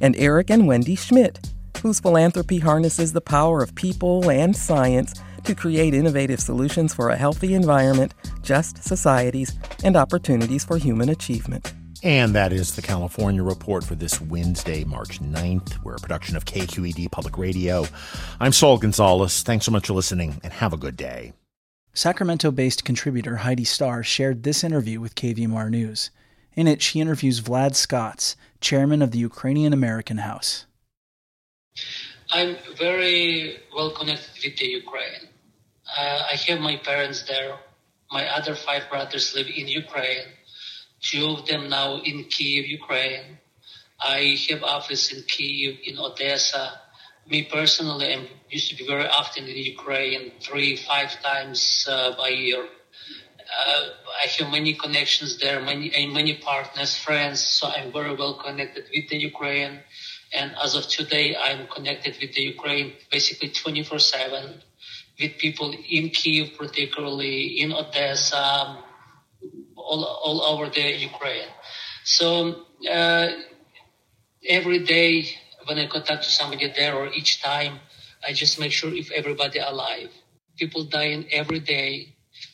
And 0.00 0.16
Eric 0.16 0.50
and 0.50 0.66
Wendy 0.66 0.96
Schmidt, 0.96 1.38
whose 1.80 2.00
philanthropy 2.00 2.58
harnesses 2.58 3.12
the 3.12 3.20
power 3.20 3.62
of 3.62 3.74
people 3.76 4.28
and 4.28 4.56
science 4.56 5.14
to 5.44 5.54
create 5.54 5.94
innovative 5.94 6.40
solutions 6.40 6.92
for 6.92 7.10
a 7.10 7.16
healthy 7.16 7.54
environment, 7.54 8.12
just 8.42 8.82
societies, 8.82 9.56
and 9.84 9.96
opportunities 9.96 10.64
for 10.64 10.76
human 10.76 11.08
achievement. 11.08 11.72
And 12.06 12.36
that 12.36 12.52
is 12.52 12.76
the 12.76 12.82
California 12.82 13.42
Report 13.42 13.82
for 13.82 13.96
this 13.96 14.20
Wednesday, 14.20 14.84
March 14.84 15.20
9th. 15.20 15.82
We're 15.82 15.96
a 15.96 15.98
production 15.98 16.36
of 16.36 16.44
KQED 16.44 17.10
Public 17.10 17.36
Radio. 17.36 17.84
I'm 18.38 18.52
Saul 18.52 18.78
Gonzalez. 18.78 19.42
Thanks 19.42 19.66
so 19.66 19.72
much 19.72 19.88
for 19.88 19.92
listening 19.92 20.40
and 20.44 20.52
have 20.52 20.72
a 20.72 20.76
good 20.76 20.96
day. 20.96 21.32
Sacramento 21.94 22.52
based 22.52 22.84
contributor 22.84 23.34
Heidi 23.34 23.64
Starr 23.64 24.04
shared 24.04 24.44
this 24.44 24.62
interview 24.62 25.00
with 25.00 25.16
KVMR 25.16 25.68
News. 25.68 26.10
In 26.54 26.68
it, 26.68 26.80
she 26.80 27.00
interviews 27.00 27.40
Vlad 27.40 27.74
Scotts, 27.74 28.36
chairman 28.60 29.02
of 29.02 29.10
the 29.10 29.18
Ukrainian 29.18 29.72
American 29.72 30.18
House. 30.18 30.66
I'm 32.30 32.54
very 32.78 33.58
well 33.74 33.90
connected 33.90 34.30
with 34.44 34.56
the 34.56 34.66
Ukraine. 34.66 35.26
Uh, 35.98 36.22
I 36.30 36.36
have 36.46 36.60
my 36.60 36.76
parents 36.76 37.24
there. 37.24 37.56
My 38.12 38.28
other 38.28 38.54
five 38.54 38.88
brothers 38.88 39.34
live 39.34 39.48
in 39.48 39.66
Ukraine 39.66 40.35
two 41.00 41.26
of 41.26 41.46
them 41.46 41.68
now 41.68 41.96
in 41.98 42.24
Kiev, 42.24 42.66
Ukraine. 42.66 43.38
I 44.00 44.36
have 44.48 44.62
office 44.62 45.12
in 45.12 45.22
Kiev, 45.22 45.78
in 45.84 45.98
Odessa. 45.98 46.80
Me 47.28 47.42
personally, 47.44 48.14
I 48.14 48.28
used 48.50 48.70
to 48.70 48.76
be 48.76 48.86
very 48.86 49.08
often 49.08 49.44
in 49.44 49.56
Ukraine, 49.56 50.32
three, 50.40 50.76
five 50.76 51.20
times 51.22 51.86
uh, 51.88 52.14
a 52.18 52.30
year. 52.30 52.62
Uh, 52.64 53.88
I 54.22 54.26
have 54.38 54.50
many 54.50 54.74
connections 54.74 55.38
there, 55.38 55.60
many 55.60 55.94
and 55.94 56.12
many 56.12 56.34
partners, 56.34 56.96
friends. 56.96 57.40
So 57.40 57.68
I'm 57.68 57.92
very 57.92 58.14
well 58.14 58.34
connected 58.34 58.84
with 58.94 59.08
the 59.08 59.18
Ukraine. 59.18 59.80
And 60.32 60.54
as 60.62 60.74
of 60.74 60.88
today, 60.88 61.36
I'm 61.36 61.66
connected 61.68 62.16
with 62.20 62.34
the 62.34 62.42
Ukraine 62.42 62.94
basically 63.10 63.50
24/7 63.50 64.62
with 65.18 65.38
people 65.38 65.72
in 65.88 66.10
Kiev, 66.10 66.58
particularly 66.58 67.60
in 67.60 67.72
Odessa, 67.72 68.84
all, 69.88 70.04
all 70.04 70.38
over 70.50 70.70
the 70.70 70.86
Ukraine. 71.10 71.50
So 72.04 72.26
uh, 72.90 73.28
every 74.58 74.80
day 74.96 75.10
when 75.66 75.78
I 75.78 75.86
contact 75.86 76.24
somebody 76.24 76.72
there 76.76 76.94
or 76.94 77.08
each 77.08 77.42
time, 77.42 77.80
I 78.26 78.32
just 78.32 78.58
make 78.58 78.72
sure 78.72 78.92
if 78.94 79.10
everybody 79.10 79.58
alive. 79.58 80.10
People 80.56 80.84
dying 80.84 81.26
every 81.30 81.60
day. 81.60 82.12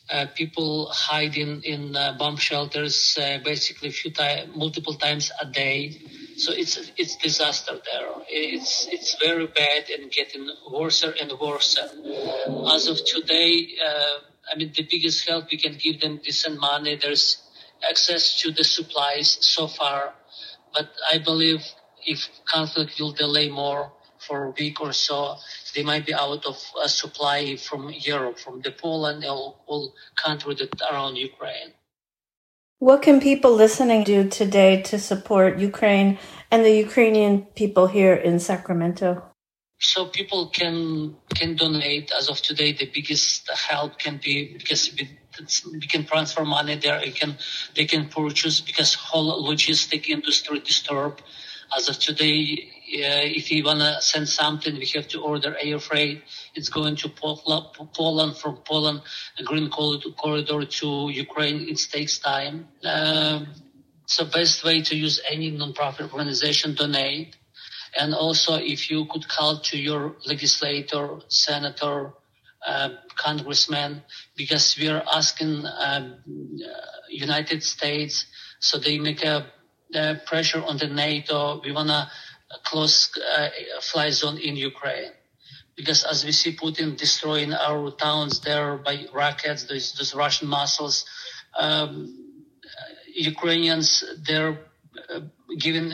Uh, 0.09 0.25
people 0.35 0.89
hiding 0.91 1.61
in 1.63 1.95
uh, 1.95 2.15
bomb 2.17 2.37
shelters 2.37 3.17
uh, 3.21 3.39
basically 3.43 3.89
few 3.89 4.11
multiple 4.55 4.93
times 4.93 5.31
a 5.41 5.45
day. 5.45 6.01
So 6.35 6.51
it's 6.51 6.91
it's 6.97 7.15
disaster 7.17 7.75
there. 7.89 8.09
It's 8.29 8.87
it's 8.91 9.15
very 9.23 9.47
bad 9.47 9.89
and 9.89 10.11
getting 10.11 10.49
worse 10.69 11.03
and 11.03 11.31
worse. 11.39 11.77
As 12.75 12.87
of 12.87 12.97
today, 13.05 13.75
uh, 13.87 14.32
I 14.51 14.57
mean 14.57 14.71
the 14.75 14.87
biggest 14.89 15.27
help 15.27 15.45
we 15.51 15.57
can 15.57 15.77
give 15.77 16.01
them 16.01 16.19
decent 16.23 16.59
money. 16.59 16.95
There's 16.95 17.41
access 17.87 18.39
to 18.41 18.51
the 18.51 18.63
supplies 18.63 19.37
so 19.41 19.67
far, 19.67 20.13
but 20.73 20.89
I 21.11 21.17
believe 21.17 21.61
if 22.05 22.29
conflict 22.45 22.99
will 22.99 23.11
delay 23.11 23.49
more 23.49 23.91
for 24.19 24.45
a 24.45 24.49
week 24.51 24.79
or 24.81 24.93
so, 24.93 25.35
they 25.75 25.83
might 25.83 26.05
be 26.05 26.13
out 26.13 26.45
of 26.45 26.57
uh, 26.79 26.87
supply 26.87 27.55
from 27.55 27.89
Europe, 27.89 28.39
from 28.39 28.61
the 28.61 28.71
Poland, 28.71 29.25
all, 29.25 29.63
all 29.67 29.93
countries 30.15 30.59
that 30.59 30.81
around 30.91 31.15
Ukraine. 31.17 31.73
What 32.79 33.01
can 33.01 33.21
people 33.21 33.53
listening 33.53 34.03
do 34.03 34.27
today 34.27 34.81
to 34.83 34.99
support 34.99 35.57
Ukraine 35.57 36.19
and 36.51 36.65
the 36.65 36.75
Ukrainian 36.75 37.43
people 37.55 37.87
here 37.87 38.13
in 38.13 38.39
Sacramento? 38.39 39.32
So 39.83 40.05
people 40.05 40.47
can 40.47 41.17
can 41.35 41.55
donate. 41.55 42.11
As 42.17 42.29
of 42.29 42.41
today, 42.41 42.71
the 42.71 42.85
biggest 42.85 43.49
help 43.51 43.99
can 43.99 44.17
be 44.23 44.53
because 44.57 44.89
we 45.71 45.87
can 45.87 46.05
transfer 46.05 46.45
money 46.45 46.75
there. 46.75 46.99
It 47.03 47.15
can 47.15 47.37
they 47.75 47.85
can 47.85 48.07
purchase 48.07 48.61
because 48.61 48.93
whole 48.93 49.43
logistic 49.43 50.07
industry 50.07 50.59
disturbed. 50.59 51.21
As 51.75 51.89
of 51.89 51.99
today, 51.99 52.71
uh, 52.93 53.39
if 53.39 53.51
you 53.51 53.63
wanna 53.63 53.99
send 53.99 54.29
something, 54.29 54.75
we 54.75 54.85
have 54.95 55.07
to 55.09 55.21
order 55.21 55.57
air 55.59 55.79
freight. 55.79 56.23
It's 56.55 56.69
going 56.69 56.95
to 56.97 57.09
Poland 57.09 58.37
from 58.37 58.57
Poland, 58.57 59.01
a 59.37 59.43
green 59.43 59.69
corridor 59.69 60.65
to 60.65 61.09
Ukraine. 61.09 61.67
It 61.67 61.79
takes 61.91 62.19
time. 62.19 62.67
Um, 62.85 63.47
so 64.05 64.25
best 64.25 64.63
way 64.63 64.81
to 64.81 64.95
use 64.95 65.19
any 65.29 65.51
nonprofit 65.51 66.13
organization 66.13 66.75
donate. 66.75 67.35
And 67.99 68.13
also 68.13 68.55
if 68.55 68.89
you 68.89 69.05
could 69.05 69.27
call 69.27 69.59
to 69.59 69.77
your 69.77 70.15
legislator, 70.25 71.19
senator, 71.27 72.13
uh, 72.65 72.89
congressman, 73.15 74.03
because 74.35 74.77
we 74.79 74.87
are 74.87 75.03
asking 75.13 75.65
um, 75.65 76.15
uh, 76.25 76.69
United 77.09 77.61
States, 77.61 78.25
so 78.59 78.77
they 78.79 78.97
make 78.97 79.23
a, 79.23 79.45
a 79.93 80.15
pressure 80.25 80.63
on 80.63 80.77
the 80.77 80.87
NATO. 80.87 81.61
We 81.63 81.71
want 81.73 81.89
to 81.89 82.09
close 82.63 83.11
uh, 83.37 83.49
fly 83.81 84.09
zone 84.11 84.37
in 84.37 84.55
Ukraine. 84.55 85.11
Because 85.75 86.03
as 86.03 86.23
we 86.23 86.31
see 86.31 86.55
Putin 86.55 86.95
destroying 86.95 87.51
our 87.53 87.91
towns 87.91 88.39
there 88.41 88.77
by 88.77 89.05
rockets, 89.13 89.63
those, 89.63 89.93
those 89.93 90.13
Russian 90.15 90.47
muscles, 90.47 91.05
um, 91.59 92.33
Ukrainians, 93.13 94.03
they're 94.25 94.59
uh, 95.13 95.21
giving 95.57 95.93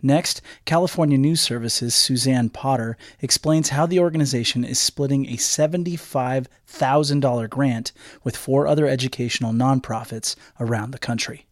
Next, 0.03 0.43
California 0.63 1.17
News 1.17 1.41
Service's 1.41 1.95
Suzanne 1.95 2.50
Potter 2.50 2.97
explains 3.19 3.69
how 3.69 3.88
the 3.88 4.00
organization 4.00 4.63
is 4.63 4.77
splitting 4.77 5.25
a 5.25 5.38
$75,000 5.38 7.50
grant 7.50 7.91
with 8.24 8.38
four 8.38 8.67
other 8.67 8.85
educational 8.85 9.53
nonprofits 9.53 10.35
around 10.59 10.91
the 10.91 11.00
country. 11.00 11.47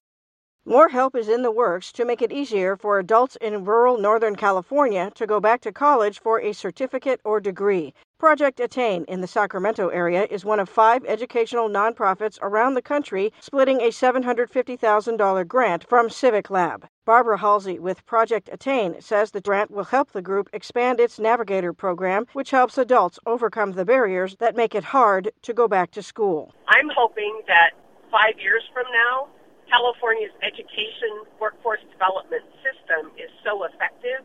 More 0.66 0.88
help 0.88 1.14
is 1.14 1.28
in 1.28 1.42
the 1.42 1.52
works 1.52 1.92
to 1.92 2.06
make 2.06 2.22
it 2.22 2.32
easier 2.32 2.78
for 2.78 2.98
adults 2.98 3.36
in 3.42 3.66
rural 3.66 3.98
Northern 3.98 4.38
California 4.38 5.12
to 5.16 5.28
go 5.28 5.42
back 5.42 5.60
to 5.62 5.74
college 5.74 6.22
for 6.22 6.40
a 6.40 6.54
certificate 6.54 7.20
or 7.26 7.42
degree. 7.42 7.94
Project 8.24 8.62
Attain 8.62 9.04
in 9.10 9.20
the 9.20 9.28
Sacramento 9.28 9.90
area 9.90 10.26
is 10.32 10.46
one 10.46 10.62
of 10.62 10.70
five 10.70 11.04
educational 11.04 11.68
nonprofits 11.68 12.40
around 12.42 12.74
the 12.74 12.82
country 12.82 13.34
splitting 13.42 13.82
a 13.82 13.90
$750,000 13.90 15.46
grant 15.46 15.84
from 15.90 16.10
Civic 16.10 16.50
Lab. 16.50 16.88
Barbara 17.04 17.38
Halsey 17.40 17.80
with 17.80 18.06
Project 18.06 18.48
Attain 18.50 19.02
says 19.02 19.32
the 19.32 19.42
grant 19.42 19.72
will 19.72 19.84
help 19.84 20.14
the 20.14 20.22
group 20.22 20.48
expand 20.54 21.02
its 21.02 21.20
Navigator 21.20 21.74
program, 21.74 22.26
which 22.32 22.52
helps 22.52 22.78
adults 22.78 23.20
overcome 23.26 23.74
the 23.74 23.84
barriers 23.84 24.38
that 24.38 24.56
make 24.56 24.74
it 24.74 24.86
hard 24.86 25.30
to 25.42 25.54
go 25.54 25.68
back 25.68 25.92
to 25.92 26.02
school. 26.02 26.54
I'm 26.70 26.88
hoping 26.96 27.42
that 27.48 27.72
five 28.10 28.40
years 28.40 28.64
from 28.74 28.86
now, 28.94 29.28
California's 29.70 30.32
education 30.42 31.28
workforce 31.42 31.82
development 31.92 32.46
system 32.64 33.12
is 33.18 33.30
so 33.44 33.66
effective 33.66 34.24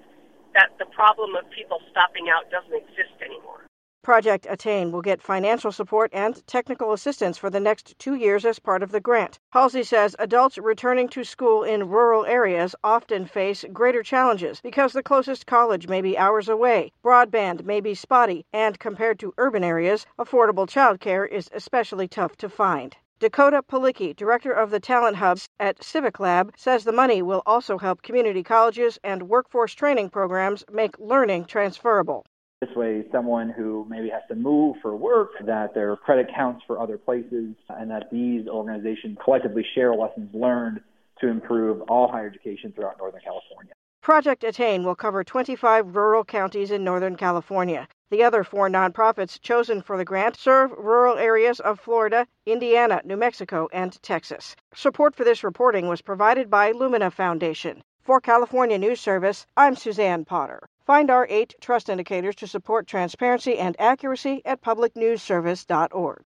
that 0.54 0.70
the 0.78 0.86
problem 0.86 1.34
of 1.34 1.50
people 1.50 1.80
stopping 1.90 2.28
out 2.30 2.48
doesn't 2.52 2.72
exist 2.72 3.18
anymore. 3.20 3.67
Project 4.02 4.46
Attain 4.48 4.92
will 4.92 5.02
get 5.02 5.20
financial 5.20 5.72
support 5.72 6.10
and 6.14 6.46
technical 6.46 6.92
assistance 6.92 7.36
for 7.36 7.50
the 7.50 7.60
next 7.60 7.98
two 7.98 8.14
years 8.14 8.44
as 8.44 8.58
part 8.58 8.82
of 8.82 8.92
the 8.92 9.00
grant. 9.00 9.38
Halsey 9.52 9.82
says 9.82 10.14
adults 10.18 10.56
returning 10.56 11.08
to 11.08 11.24
school 11.24 11.64
in 11.64 11.88
rural 11.88 12.24
areas 12.24 12.74
often 12.84 13.26
face 13.26 13.64
greater 13.72 14.02
challenges 14.02 14.60
because 14.60 14.92
the 14.92 15.02
closest 15.02 15.46
college 15.46 15.88
may 15.88 16.00
be 16.00 16.16
hours 16.16 16.48
away, 16.48 16.92
broadband 17.02 17.64
may 17.64 17.80
be 17.80 17.94
spotty, 17.94 18.44
and 18.52 18.78
compared 18.78 19.18
to 19.18 19.34
urban 19.36 19.64
areas, 19.64 20.06
affordable 20.18 20.66
childcare 20.66 21.28
is 21.28 21.50
especially 21.52 22.06
tough 22.06 22.36
to 22.36 22.48
find. 22.48 22.96
Dakota 23.20 23.62
Pawlicki, 23.62 24.14
director 24.14 24.52
of 24.52 24.70
the 24.70 24.78
Talent 24.78 25.16
Hubs 25.16 25.48
at 25.58 25.82
Civic 25.82 26.20
Lab, 26.20 26.52
says 26.56 26.84
the 26.84 26.92
money 26.92 27.20
will 27.20 27.42
also 27.44 27.76
help 27.76 28.02
community 28.02 28.44
colleges 28.44 28.96
and 29.02 29.28
workforce 29.28 29.74
training 29.74 30.10
programs 30.10 30.64
make 30.70 30.96
learning 31.00 31.46
transferable. 31.46 32.24
This 32.60 32.74
way, 32.74 33.04
someone 33.12 33.50
who 33.50 33.86
maybe 33.88 34.08
has 34.08 34.22
to 34.28 34.34
move 34.34 34.78
for 34.82 34.96
work, 34.96 35.30
that 35.46 35.74
their 35.74 35.94
credit 35.94 36.28
counts 36.34 36.64
for 36.66 36.80
other 36.80 36.98
places, 36.98 37.54
and 37.68 37.88
that 37.92 38.10
these 38.10 38.48
organizations 38.48 39.16
collectively 39.22 39.64
share 39.76 39.94
lessons 39.94 40.34
learned 40.34 40.80
to 41.20 41.28
improve 41.28 41.82
all 41.82 42.10
higher 42.10 42.26
education 42.26 42.72
throughout 42.72 42.98
Northern 42.98 43.20
California. 43.20 43.72
Project 44.02 44.42
Attain 44.42 44.82
will 44.82 44.96
cover 44.96 45.22
25 45.22 45.94
rural 45.94 46.24
counties 46.24 46.72
in 46.72 46.82
Northern 46.82 47.14
California. 47.14 47.86
The 48.10 48.24
other 48.24 48.42
four 48.42 48.68
nonprofits 48.68 49.40
chosen 49.40 49.80
for 49.80 49.96
the 49.96 50.04
grant 50.04 50.34
serve 50.34 50.72
rural 50.72 51.16
areas 51.16 51.60
of 51.60 51.78
Florida, 51.78 52.26
Indiana, 52.44 53.00
New 53.04 53.16
Mexico, 53.16 53.68
and 53.72 54.02
Texas. 54.02 54.56
Support 54.74 55.14
for 55.14 55.22
this 55.22 55.44
reporting 55.44 55.86
was 55.86 56.02
provided 56.02 56.50
by 56.50 56.72
Lumina 56.72 57.12
Foundation. 57.12 57.84
For 58.02 58.20
California 58.20 58.78
News 58.78 59.00
Service, 59.00 59.46
I'm 59.56 59.76
Suzanne 59.76 60.24
Potter. 60.24 60.66
Find 60.88 61.10
our 61.10 61.26
eight 61.28 61.54
trust 61.60 61.90
indicators 61.90 62.34
to 62.36 62.46
support 62.46 62.86
transparency 62.86 63.58
and 63.58 63.76
accuracy 63.78 64.40
at 64.46 64.62
publicnewsservice.org. 64.62 66.22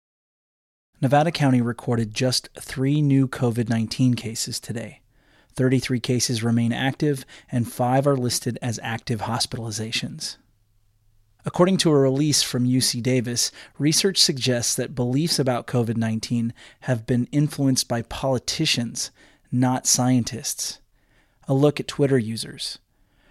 Nevada 1.01 1.33
County 1.33 1.63
recorded 1.63 2.13
just 2.13 2.51
three 2.61 3.01
new 3.01 3.27
COVID 3.27 3.71
19 3.71 4.13
cases 4.13 4.61
today. 4.61 5.01
33 5.55 5.99
cases 5.99 6.43
remain 6.43 6.75
active, 6.75 7.25
and 7.51 7.73
five 7.73 8.07
are 8.07 8.19
listed 8.19 8.59
as 8.61 8.79
active 8.83 9.23
hospitalizations. 9.23 10.37
According 11.47 11.79
to 11.79 11.91
a 11.91 11.99
release 11.99 12.43
from 12.43 12.69
UC 12.69 13.03
Davis, 13.03 13.51
research 13.79 14.19
suggests 14.19 14.75
that 14.75 14.95
beliefs 14.95 15.39
about 15.39 15.67
COVID 15.69 15.97
19 15.97 16.53
have 16.81 17.07
been 17.07 17.29
influenced 17.33 17.89
by 17.89 18.03
politicians, 18.03 19.11
not 19.51 19.87
scientists. 19.87 20.81
A 21.49 21.55
look 21.55 21.81
at 21.81 21.89
Twitter 21.89 22.19
users. 22.19 22.79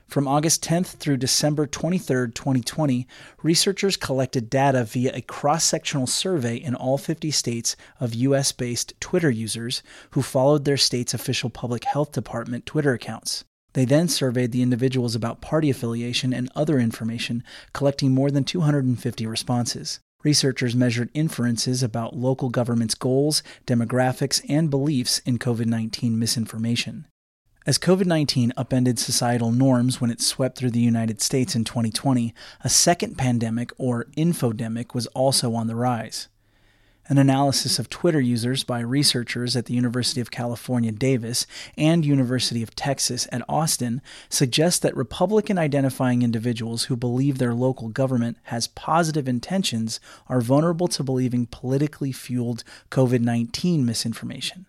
From 0.09 0.27
August 0.27 0.63
10th 0.63 0.97
through 0.97 1.17
December 1.17 1.67
23, 1.67 2.31
2020, 2.31 3.07
researchers 3.43 3.95
collected 3.95 4.49
data 4.49 4.83
via 4.83 5.11
a 5.13 5.21
cross 5.21 5.63
sectional 5.63 6.07
survey 6.07 6.55
in 6.55 6.73
all 6.73 6.97
50 6.97 7.29
states 7.29 7.75
of 7.99 8.15
US 8.15 8.51
based 8.51 8.99
Twitter 8.99 9.29
users 9.29 9.83
who 10.11 10.23
followed 10.23 10.65
their 10.65 10.77
state's 10.77 11.13
official 11.13 11.51
public 11.51 11.83
health 11.83 12.11
department 12.11 12.65
Twitter 12.65 12.93
accounts. 12.93 13.43
They 13.73 13.85
then 13.85 14.07
surveyed 14.07 14.51
the 14.51 14.63
individuals 14.63 15.13
about 15.13 15.41
party 15.41 15.69
affiliation 15.69 16.33
and 16.33 16.51
other 16.55 16.79
information, 16.79 17.43
collecting 17.73 18.11
more 18.11 18.31
than 18.31 18.43
250 18.43 19.27
responses. 19.27 19.99
Researchers 20.23 20.75
measured 20.75 21.11
inferences 21.13 21.83
about 21.83 22.15
local 22.15 22.49
government's 22.49 22.95
goals, 22.95 23.43
demographics, 23.67 24.43
and 24.49 24.71
beliefs 24.71 25.19
in 25.19 25.37
COVID 25.37 25.67
19 25.67 26.17
misinformation. 26.17 27.05
As 27.69 27.77
COVID 27.77 28.07
19 28.07 28.51
upended 28.57 28.97
societal 28.97 29.51
norms 29.51 30.01
when 30.01 30.09
it 30.09 30.21
swept 30.21 30.57
through 30.57 30.71
the 30.71 30.79
United 30.79 31.21
States 31.21 31.53
in 31.53 31.63
2020, 31.63 32.33
a 32.61 32.67
second 32.67 33.15
pandemic, 33.15 33.69
or 33.77 34.05
infodemic, 34.17 34.95
was 34.95 35.05
also 35.13 35.53
on 35.53 35.67
the 35.67 35.75
rise. 35.75 36.29
An 37.09 37.19
analysis 37.19 37.77
of 37.77 37.87
Twitter 37.87 38.19
users 38.19 38.63
by 38.63 38.79
researchers 38.79 39.55
at 39.55 39.67
the 39.67 39.75
University 39.75 40.19
of 40.19 40.31
California, 40.31 40.91
Davis, 40.91 41.45
and 41.77 42.03
University 42.03 42.63
of 42.63 42.75
Texas 42.75 43.27
at 43.31 43.43
Austin 43.47 44.01
suggests 44.29 44.79
that 44.79 44.97
Republican 44.97 45.59
identifying 45.59 46.23
individuals 46.23 46.85
who 46.85 46.97
believe 46.97 47.37
their 47.37 47.53
local 47.53 47.89
government 47.89 48.39
has 48.45 48.65
positive 48.65 49.27
intentions 49.27 49.99
are 50.27 50.41
vulnerable 50.41 50.87
to 50.87 51.03
believing 51.03 51.45
politically 51.45 52.11
fueled 52.11 52.63
COVID 52.89 53.21
19 53.21 53.85
misinformation. 53.85 54.65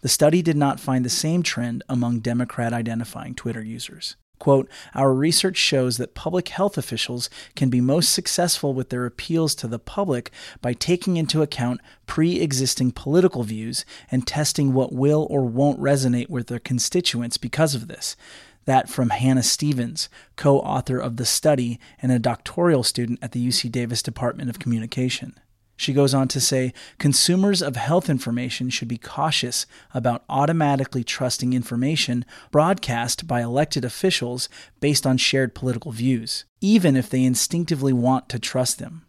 The 0.00 0.08
study 0.08 0.42
did 0.42 0.56
not 0.56 0.80
find 0.80 1.04
the 1.04 1.10
same 1.10 1.42
trend 1.42 1.82
among 1.88 2.20
Democrat 2.20 2.72
identifying 2.72 3.34
Twitter 3.34 3.62
users. 3.62 4.16
Quote, 4.42 4.68
Our 4.92 5.14
research 5.14 5.56
shows 5.56 5.98
that 5.98 6.16
public 6.16 6.48
health 6.48 6.76
officials 6.76 7.30
can 7.54 7.70
be 7.70 7.80
most 7.80 8.12
successful 8.12 8.74
with 8.74 8.88
their 8.88 9.06
appeals 9.06 9.54
to 9.54 9.68
the 9.68 9.78
public 9.78 10.32
by 10.60 10.72
taking 10.72 11.16
into 11.16 11.42
account 11.42 11.80
pre 12.06 12.40
existing 12.40 12.90
political 12.90 13.44
views 13.44 13.84
and 14.10 14.26
testing 14.26 14.72
what 14.72 14.92
will 14.92 15.28
or 15.30 15.44
won't 15.44 15.78
resonate 15.78 16.28
with 16.28 16.48
their 16.48 16.58
constituents 16.58 17.36
because 17.36 17.76
of 17.76 17.86
this. 17.86 18.16
That 18.64 18.88
from 18.88 19.10
Hannah 19.10 19.44
Stevens, 19.44 20.08
co 20.34 20.58
author 20.58 20.98
of 20.98 21.18
the 21.18 21.24
study 21.24 21.78
and 22.00 22.10
a 22.10 22.18
doctoral 22.18 22.82
student 22.82 23.20
at 23.22 23.30
the 23.30 23.46
UC 23.46 23.70
Davis 23.70 24.02
Department 24.02 24.50
of 24.50 24.58
Communication. 24.58 25.38
She 25.82 25.92
goes 25.92 26.14
on 26.14 26.28
to 26.28 26.40
say 26.40 26.72
consumers 27.00 27.60
of 27.60 27.74
health 27.74 28.08
information 28.08 28.70
should 28.70 28.86
be 28.86 28.98
cautious 28.98 29.66
about 29.92 30.22
automatically 30.28 31.02
trusting 31.02 31.54
information 31.54 32.24
broadcast 32.52 33.26
by 33.26 33.42
elected 33.42 33.84
officials 33.84 34.48
based 34.78 35.08
on 35.08 35.16
shared 35.16 35.56
political 35.56 35.90
views, 35.90 36.44
even 36.60 36.94
if 36.94 37.10
they 37.10 37.24
instinctively 37.24 37.92
want 37.92 38.28
to 38.28 38.38
trust 38.38 38.78
them. 38.78 39.06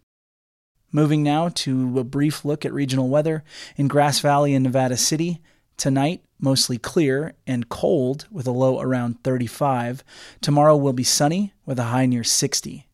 Moving 0.90 1.22
now 1.22 1.48
to 1.50 1.96
a 2.00 2.02
brief 2.02 2.44
look 2.44 2.64
at 2.64 2.72
regional 2.72 3.08
weather 3.08 3.44
in 3.76 3.86
Grass 3.86 4.18
Valley 4.18 4.52
and 4.52 4.64
Nevada 4.64 4.96
City. 4.96 5.40
Tonight, 5.76 6.24
mostly 6.40 6.76
clear 6.76 7.34
and 7.46 7.68
cold 7.68 8.26
with 8.32 8.48
a 8.48 8.50
low 8.50 8.80
around 8.80 9.22
35. 9.22 10.02
Tomorrow 10.40 10.76
will 10.76 10.92
be 10.92 11.04
sunny 11.04 11.52
with 11.64 11.78
a 11.78 11.84
high 11.94 12.06
near 12.06 12.24
60. 12.24 12.88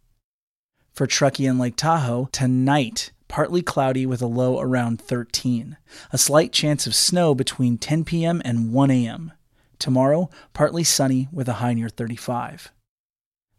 For 0.92 1.06
Truckee 1.06 1.46
and 1.46 1.58
Lake 1.58 1.76
Tahoe, 1.76 2.28
tonight 2.30 3.12
partly 3.30 3.62
cloudy 3.62 4.04
with 4.04 4.20
a 4.20 4.26
low 4.26 4.60
around 4.60 5.00
13. 5.00 5.76
A 6.12 6.18
slight 6.18 6.52
chance 6.52 6.86
of 6.86 6.94
snow 6.94 7.32
between 7.34 7.78
10 7.78 8.04
p.m. 8.04 8.42
and 8.44 8.72
1 8.72 8.90
a.m. 8.90 9.32
Tomorrow, 9.78 10.28
partly 10.52 10.82
sunny 10.84 11.28
with 11.32 11.48
a 11.48 11.54
high 11.54 11.72
near 11.72 11.88
35. 11.88 12.72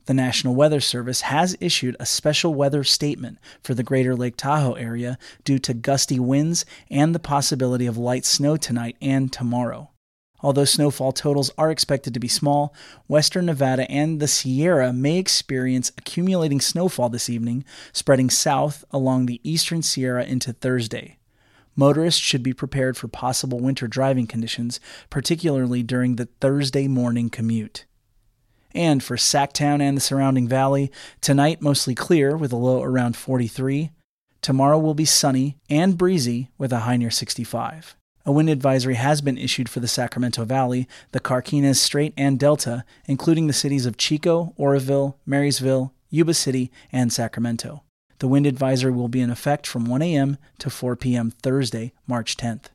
The 0.08 0.14
National 0.14 0.56
Weather 0.56 0.82
Service 0.82 1.22
has 1.22 1.56
issued 1.62 1.96
a 2.00 2.06
special 2.06 2.54
weather 2.54 2.84
statement 2.84 3.40
for 3.64 3.74
the 3.74 3.82
greater 3.82 4.14
Lake 4.14 4.36
Tahoe 4.36 4.74
area 4.74 5.18
due 5.46 5.58
to 5.60 5.74
gusty 5.74 6.20
winds 6.20 6.66
and 6.90 7.16
the 7.16 7.20
possibility 7.20 7.86
of 7.86 7.98
light 7.98 8.26
snow 8.26 8.58
tonight 8.58 8.98
and 9.02 9.32
tomorrow. 9.32 9.90
Although 10.44 10.66
snowfall 10.66 11.12
totals 11.12 11.52
are 11.58 11.72
expected 11.72 12.14
to 12.14 12.20
be 12.20 12.28
small, 12.28 12.74
western 13.08 13.46
Nevada 13.46 13.90
and 13.92 14.20
the 14.20 14.28
Sierra 14.28 14.92
may 14.92 15.18
experience 15.18 15.92
accumulating 15.98 16.60
snowfall 16.60 17.10
this 17.10 17.30
evening, 17.30 17.64
spreading 17.94 18.30
south 18.30 18.84
along 18.92 19.26
the 19.26 19.40
eastern 19.44 19.82
Sierra 19.82 20.24
into 20.24 20.52
Thursday. 20.52 21.18
Motorists 21.76 22.20
should 22.20 22.44
be 22.44 22.54
prepared 22.54 22.98
for 22.98 23.08
possible 23.08 23.60
winter 23.60 23.88
driving 23.88 24.28
conditions, 24.28 24.80
particularly 25.10 25.84
during 25.84 26.16
the 26.16 26.28
Thursday 26.42 26.88
morning 26.88 27.30
commute. 27.30 27.86
And 28.74 29.04
for 29.04 29.18
Sacktown 29.18 29.82
and 29.82 29.98
the 29.98 30.02
surrounding 30.02 30.48
valley, 30.48 30.92
tonight 31.22 31.62
mostly 31.62 31.94
clear 31.94 32.36
with 32.36 32.52
a 32.52 32.58
low 32.58 32.82
around 32.82 33.16
43. 33.16 33.92
Tomorrow 34.42 34.80
will 34.80 34.94
be 34.94 35.06
sunny 35.06 35.58
and 35.70 35.98
breezy 35.98 36.50
with 36.58 36.74
a 36.74 36.80
high 36.80 36.98
near 36.98 37.12
65. 37.12 37.96
A 38.26 38.32
wind 38.32 38.50
advisory 38.50 38.96
has 38.96 39.22
been 39.22 39.38
issued 39.38 39.68
for 39.68 39.80
the 39.80 39.88
Sacramento 39.88 40.46
Valley, 40.46 40.88
the 41.12 41.20
Carquinez 41.20 41.80
Strait, 41.80 42.14
and 42.16 42.40
Delta, 42.40 42.86
including 43.06 43.48
the 43.48 43.54
cities 43.54 43.86
of 43.86 43.98
Chico, 43.98 44.54
Oroville, 44.58 45.18
Marysville, 45.26 45.94
Yuba 46.12 46.34
City, 46.34 46.72
and 46.92 47.12
Sacramento. 47.12 47.84
The 48.20 48.28
wind 48.28 48.46
advisory 48.46 48.92
will 48.92 49.08
be 49.08 49.22
in 49.22 49.32
effect 49.32 49.66
from 49.66 49.86
1 49.86 50.04
a.m. 50.04 50.38
to 50.60 50.70
4 50.70 50.96
p.m. 50.96 51.32
Thursday, 51.32 51.94
March 52.06 52.38
10th. 52.38 52.66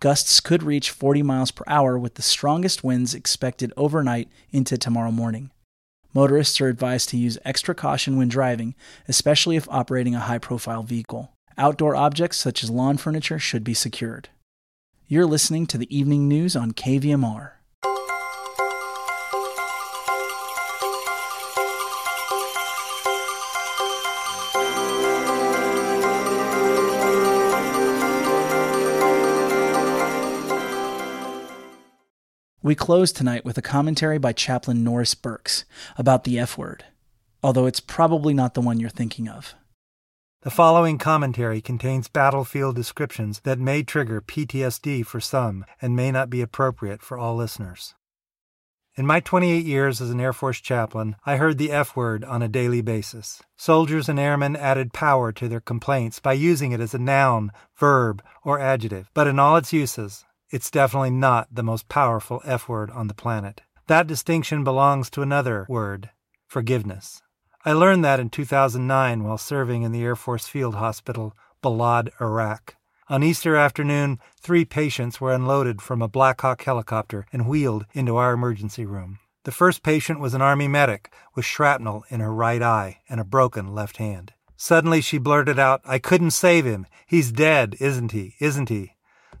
Gusts 0.00 0.40
could 0.40 0.64
reach 0.64 0.90
40 0.90 1.22
miles 1.22 1.52
per 1.52 1.62
hour 1.68 1.96
with 1.96 2.14
the 2.14 2.22
strongest 2.22 2.82
winds 2.82 3.14
expected 3.14 3.72
overnight 3.76 4.28
into 4.50 4.76
tomorrow 4.76 5.12
morning. 5.12 5.52
Motorists 6.12 6.60
are 6.60 6.68
advised 6.68 7.10
to 7.10 7.16
use 7.16 7.38
extra 7.44 7.74
caution 7.74 8.16
when 8.16 8.28
driving, 8.28 8.74
especially 9.06 9.54
if 9.54 9.68
operating 9.70 10.16
a 10.16 10.20
high 10.20 10.38
profile 10.38 10.82
vehicle. 10.82 11.30
Outdoor 11.56 11.94
objects 11.94 12.38
such 12.38 12.64
as 12.64 12.70
lawn 12.70 12.96
furniture 12.96 13.38
should 13.38 13.62
be 13.62 13.74
secured. 13.74 14.30
You're 15.12 15.26
listening 15.26 15.66
to 15.66 15.76
the 15.76 15.92
evening 15.92 16.28
news 16.28 16.54
on 16.54 16.70
KVMR. 16.70 17.54
We 32.62 32.76
close 32.76 33.10
tonight 33.10 33.44
with 33.44 33.58
a 33.58 33.62
commentary 33.62 34.18
by 34.18 34.32
Chaplain 34.32 34.84
Norris 34.84 35.16
Burkes 35.16 35.64
about 35.98 36.22
the 36.22 36.38
F 36.38 36.56
word, 36.56 36.84
although 37.42 37.66
it's 37.66 37.80
probably 37.80 38.32
not 38.32 38.54
the 38.54 38.60
one 38.60 38.78
you're 38.78 38.88
thinking 38.88 39.28
of. 39.28 39.56
The 40.42 40.50
following 40.50 40.96
commentary 40.96 41.60
contains 41.60 42.08
battlefield 42.08 42.74
descriptions 42.74 43.40
that 43.40 43.58
may 43.58 43.82
trigger 43.82 44.22
PTSD 44.22 45.04
for 45.04 45.20
some 45.20 45.66
and 45.82 45.94
may 45.94 46.10
not 46.10 46.30
be 46.30 46.40
appropriate 46.40 47.02
for 47.02 47.18
all 47.18 47.36
listeners. 47.36 47.94
In 48.94 49.06
my 49.06 49.20
28 49.20 49.66
years 49.66 50.00
as 50.00 50.08
an 50.08 50.18
Air 50.18 50.32
Force 50.32 50.58
chaplain, 50.58 51.16
I 51.26 51.36
heard 51.36 51.58
the 51.58 51.70
F 51.70 51.94
word 51.94 52.24
on 52.24 52.40
a 52.40 52.48
daily 52.48 52.80
basis. 52.80 53.42
Soldiers 53.58 54.08
and 54.08 54.18
airmen 54.18 54.56
added 54.56 54.94
power 54.94 55.30
to 55.30 55.46
their 55.46 55.60
complaints 55.60 56.20
by 56.20 56.32
using 56.32 56.72
it 56.72 56.80
as 56.80 56.94
a 56.94 56.98
noun, 56.98 57.52
verb, 57.76 58.22
or 58.42 58.58
adjective, 58.58 59.10
but 59.12 59.26
in 59.26 59.38
all 59.38 59.58
its 59.58 59.74
uses, 59.74 60.24
it's 60.48 60.70
definitely 60.70 61.10
not 61.10 61.54
the 61.54 61.62
most 61.62 61.90
powerful 61.90 62.40
F 62.46 62.66
word 62.66 62.90
on 62.92 63.08
the 63.08 63.14
planet. 63.14 63.60
That 63.88 64.06
distinction 64.06 64.64
belongs 64.64 65.10
to 65.10 65.20
another 65.20 65.66
word 65.68 66.08
forgiveness. 66.46 67.20
I 67.62 67.72
learned 67.72 68.02
that 68.06 68.20
in 68.20 68.30
2009 68.30 69.22
while 69.22 69.36
serving 69.36 69.82
in 69.82 69.92
the 69.92 70.02
Air 70.02 70.16
Force 70.16 70.48
Field 70.48 70.76
Hospital, 70.76 71.36
Balad, 71.62 72.08
Iraq. 72.18 72.76
On 73.10 73.22
Easter 73.22 73.54
afternoon, 73.54 74.18
three 74.40 74.64
patients 74.64 75.20
were 75.20 75.34
unloaded 75.34 75.82
from 75.82 76.00
a 76.00 76.08
Black 76.08 76.40
Hawk 76.40 76.62
helicopter 76.62 77.26
and 77.34 77.46
wheeled 77.46 77.84
into 77.92 78.16
our 78.16 78.32
emergency 78.32 78.86
room. 78.86 79.18
The 79.44 79.52
first 79.52 79.82
patient 79.82 80.20
was 80.20 80.32
an 80.32 80.40
Army 80.40 80.68
medic 80.68 81.12
with 81.34 81.44
shrapnel 81.44 82.04
in 82.08 82.20
her 82.20 82.32
right 82.32 82.62
eye 82.62 83.00
and 83.10 83.20
a 83.20 83.24
broken 83.24 83.74
left 83.74 83.98
hand. 83.98 84.32
Suddenly 84.56 85.02
she 85.02 85.18
blurted 85.18 85.58
out, 85.58 85.82
I 85.84 85.98
couldn't 85.98 86.30
save 86.30 86.64
him. 86.64 86.86
He's 87.06 87.30
dead, 87.30 87.76
isn't 87.78 88.12
he? 88.12 88.36
Isn't 88.40 88.70
he? 88.70 88.92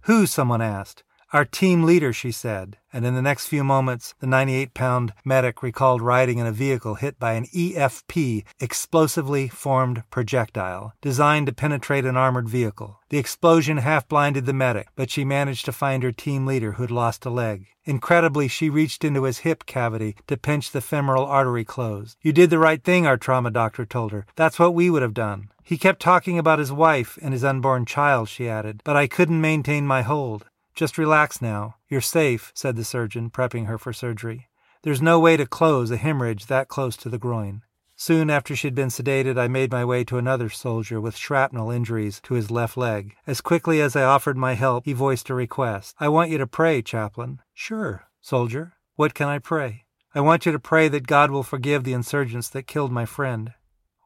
Who? 0.02 0.26
someone 0.26 0.60
asked. 0.60 1.04
Our 1.32 1.44
team 1.44 1.84
leader, 1.84 2.12
she 2.12 2.32
said, 2.32 2.76
and 2.92 3.06
in 3.06 3.14
the 3.14 3.22
next 3.22 3.46
few 3.46 3.62
moments, 3.62 4.14
the 4.18 4.26
98 4.26 4.74
pound 4.74 5.12
medic 5.24 5.62
recalled 5.62 6.02
riding 6.02 6.38
in 6.38 6.46
a 6.46 6.50
vehicle 6.50 6.96
hit 6.96 7.20
by 7.20 7.34
an 7.34 7.46
EFP, 7.54 8.42
explosively 8.58 9.46
formed 9.46 10.02
projectile, 10.10 10.92
designed 11.00 11.46
to 11.46 11.52
penetrate 11.52 12.04
an 12.04 12.16
armored 12.16 12.48
vehicle. 12.48 12.98
The 13.10 13.18
explosion 13.18 13.76
half 13.76 14.08
blinded 14.08 14.44
the 14.44 14.52
medic, 14.52 14.88
but 14.96 15.08
she 15.08 15.24
managed 15.24 15.66
to 15.66 15.72
find 15.72 16.02
her 16.02 16.10
team 16.10 16.46
leader 16.46 16.72
who'd 16.72 16.90
lost 16.90 17.24
a 17.24 17.30
leg. 17.30 17.68
Incredibly, 17.84 18.48
she 18.48 18.68
reached 18.68 19.04
into 19.04 19.22
his 19.22 19.38
hip 19.38 19.66
cavity 19.66 20.16
to 20.26 20.36
pinch 20.36 20.72
the 20.72 20.80
femoral 20.80 21.26
artery 21.26 21.64
closed. 21.64 22.16
You 22.22 22.32
did 22.32 22.50
the 22.50 22.58
right 22.58 22.82
thing, 22.82 23.06
our 23.06 23.16
trauma 23.16 23.52
doctor 23.52 23.86
told 23.86 24.10
her. 24.10 24.26
That's 24.34 24.58
what 24.58 24.74
we 24.74 24.90
would 24.90 25.02
have 25.02 25.14
done. 25.14 25.50
He 25.62 25.78
kept 25.78 26.02
talking 26.02 26.36
about 26.36 26.58
his 26.58 26.72
wife 26.72 27.16
and 27.22 27.32
his 27.32 27.44
unborn 27.44 27.86
child, 27.86 28.28
she 28.28 28.48
added, 28.48 28.82
but 28.82 28.96
I 28.96 29.06
couldn't 29.06 29.40
maintain 29.40 29.86
my 29.86 30.02
hold. 30.02 30.46
Just 30.80 30.96
relax 30.96 31.42
now. 31.42 31.76
You're 31.90 32.00
safe, 32.00 32.52
said 32.54 32.74
the 32.74 32.84
surgeon, 32.84 33.28
prepping 33.28 33.66
her 33.66 33.76
for 33.76 33.92
surgery. 33.92 34.48
There's 34.80 35.02
no 35.02 35.20
way 35.20 35.36
to 35.36 35.44
close 35.44 35.90
a 35.90 35.98
hemorrhage 35.98 36.46
that 36.46 36.68
close 36.68 36.96
to 36.96 37.10
the 37.10 37.18
groin. 37.18 37.64
Soon 37.96 38.30
after 38.30 38.56
she'd 38.56 38.74
been 38.74 38.88
sedated, 38.88 39.38
I 39.38 39.46
made 39.46 39.70
my 39.70 39.84
way 39.84 40.04
to 40.04 40.16
another 40.16 40.48
soldier 40.48 40.98
with 40.98 41.18
shrapnel 41.18 41.70
injuries 41.70 42.18
to 42.22 42.32
his 42.32 42.50
left 42.50 42.78
leg. 42.78 43.14
As 43.26 43.42
quickly 43.42 43.82
as 43.82 43.94
I 43.94 44.04
offered 44.04 44.38
my 44.38 44.54
help, 44.54 44.86
he 44.86 44.94
voiced 44.94 45.28
a 45.28 45.34
request. 45.34 45.96
I 46.00 46.08
want 46.08 46.30
you 46.30 46.38
to 46.38 46.46
pray, 46.46 46.80
chaplain. 46.80 47.42
Sure, 47.52 48.06
soldier. 48.22 48.72
What 48.94 49.12
can 49.12 49.28
I 49.28 49.38
pray? 49.38 49.84
I 50.14 50.22
want 50.22 50.46
you 50.46 50.52
to 50.52 50.58
pray 50.58 50.88
that 50.88 51.06
God 51.06 51.30
will 51.30 51.42
forgive 51.42 51.84
the 51.84 51.92
insurgents 51.92 52.48
that 52.48 52.66
killed 52.66 52.90
my 52.90 53.04
friend. 53.04 53.52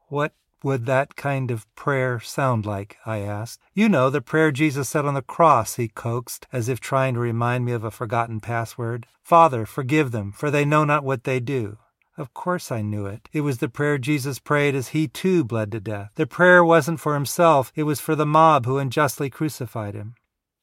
What 0.09 0.33
would 0.65 0.87
that 0.87 1.15
kind 1.15 1.51
of 1.51 1.73
prayer 1.75 2.19
sound 2.19 2.65
like? 2.65 2.97
I 3.05 3.19
asked. 3.19 3.61
You 3.75 3.87
know, 3.87 4.09
the 4.09 4.19
prayer 4.19 4.51
Jesus 4.51 4.89
said 4.89 5.05
on 5.05 5.13
the 5.13 5.21
cross, 5.21 5.75
he 5.75 5.87
coaxed, 5.87 6.47
as 6.51 6.67
if 6.67 6.79
trying 6.79 7.13
to 7.13 7.19
remind 7.19 7.65
me 7.65 7.71
of 7.71 7.83
a 7.83 7.91
forgotten 7.91 8.39
password. 8.39 9.05
Father, 9.21 9.67
forgive 9.67 10.09
them, 10.09 10.31
for 10.31 10.49
they 10.49 10.65
know 10.65 10.83
not 10.83 11.03
what 11.03 11.23
they 11.23 11.39
do. 11.39 11.77
Of 12.17 12.33
course 12.33 12.71
I 12.71 12.81
knew 12.81 13.05
it. 13.05 13.29
It 13.31 13.41
was 13.41 13.59
the 13.59 13.69
prayer 13.69 13.99
Jesus 13.99 14.39
prayed 14.39 14.73
as 14.73 14.87
he 14.87 15.07
too 15.07 15.43
bled 15.43 15.71
to 15.71 15.79
death. 15.79 16.09
The 16.15 16.25
prayer 16.25 16.65
wasn't 16.65 16.99
for 16.99 17.13
himself, 17.13 17.71
it 17.75 17.83
was 17.83 17.99
for 17.99 18.15
the 18.15 18.25
mob 18.25 18.65
who 18.65 18.79
unjustly 18.79 19.29
crucified 19.29 19.93
him. 19.93 20.15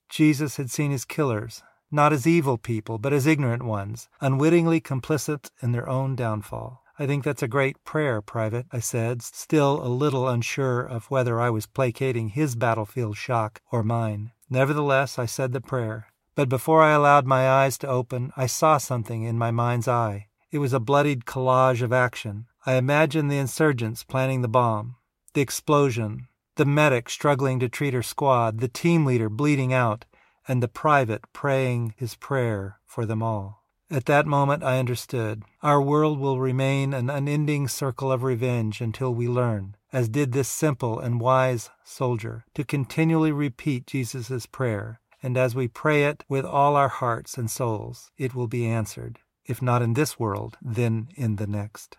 Jesus 0.09 0.57
had 0.57 0.69
seen 0.69 0.91
his 0.91 1.05
killers, 1.05 1.63
not 1.93 2.13
as 2.13 2.27
evil 2.27 2.59
people, 2.59 2.99
but 2.99 3.13
as 3.13 3.29
ignorant 3.29 3.63
ones, 3.63 4.09
unwittingly 4.21 4.81
complicit 4.81 5.53
in 5.63 5.71
their 5.71 5.89
own 5.89 6.17
downfall. 6.17 6.82
I 7.03 7.07
think 7.09 7.25
that's 7.25 7.43
a 7.43 7.49
great 7.49 7.83
prayer, 7.83 8.23
Private, 8.23 8.67
I 8.71 8.79
said, 8.79 9.23
still 9.23 9.85
a 9.85 9.91
little 9.91 10.29
unsure 10.29 10.83
of 10.83 11.11
whether 11.11 11.41
I 11.41 11.51
was 11.51 11.67
placating 11.67 12.29
his 12.29 12.55
battlefield 12.55 13.17
shock 13.17 13.61
or 13.73 13.83
mine. 13.83 14.31
Nevertheless, 14.49 15.19
I 15.19 15.27
said 15.27 15.51
the 15.51 15.61
prayer. 15.61 16.07
But 16.37 16.49
before 16.49 16.81
I 16.81 16.93
allowed 16.93 17.27
my 17.27 17.51
eyes 17.51 17.77
to 17.79 17.89
open, 17.89 18.31
I 18.37 18.47
saw 18.47 18.79
something 18.79 19.25
in 19.25 19.37
my 19.37 19.51
mind's 19.51 19.89
eye. 19.89 20.29
It 20.53 20.59
was 20.59 20.73
a 20.73 20.79
bloodied 20.79 21.25
collage 21.25 21.83
of 21.83 21.93
action. 21.93 22.47
I 22.65 22.75
imagined 22.75 23.33
the 23.33 23.39
insurgents 23.39 24.05
planning 24.05 24.43
the 24.43 24.47
bomb, 24.47 24.95
the 25.35 25.41
explosion, 25.41 26.29
the 26.55 26.65
medic 26.65 27.11
struggling 27.11 27.59
to 27.59 27.69
treat 27.69 27.95
her 27.95 28.05
squad, 28.05 28.61
the 28.61 28.69
team 28.69 29.05
leader 29.05 29.29
bleeding 29.29 29.73
out, 29.73 30.05
and 30.47 30.63
the 30.63 30.69
private 30.69 31.25
praying 31.33 31.95
his 31.97 32.15
prayer 32.15 32.79
for 32.85 33.05
them 33.07 33.25
all. 33.25 33.62
At 33.93 34.07
that 34.07 34.27
moment, 34.27 34.63
I 34.63 34.79
understood. 34.79 35.43
Our 35.63 35.79
world 35.79 36.19
will 36.19 36.41
remain 36.41 36.95
an 36.95 37.11
unending 37.11 37.69
circle 37.69 38.11
of 38.11 38.23
revenge 38.23 38.81
until 38.81 39.15
we 39.15 39.29
learn, 39.29 39.77
as 39.93 40.09
did 40.09 40.33
this 40.33 40.49
simple 40.49 40.99
and 40.99 41.21
wise 41.21 41.69
soldier, 41.85 42.47
to 42.55 42.65
continually 42.65 43.33
repeat 43.33 43.87
Jesus' 43.87 44.47
prayer. 44.47 44.99
And 45.23 45.37
as 45.37 45.55
we 45.55 45.69
pray 45.69 46.05
it 46.05 46.25
with 46.27 46.47
all 46.47 46.75
our 46.75 46.89
hearts 46.89 47.37
and 47.37 47.51
souls, 47.51 48.11
it 48.17 48.35
will 48.35 48.49
be 48.49 48.65
answered. 48.67 49.19
If 49.45 49.61
not 49.61 49.83
in 49.83 49.93
this 49.93 50.19
world, 50.19 50.57
then 50.63 51.09
in 51.15 51.37
the 51.37 51.47
next. 51.47 51.99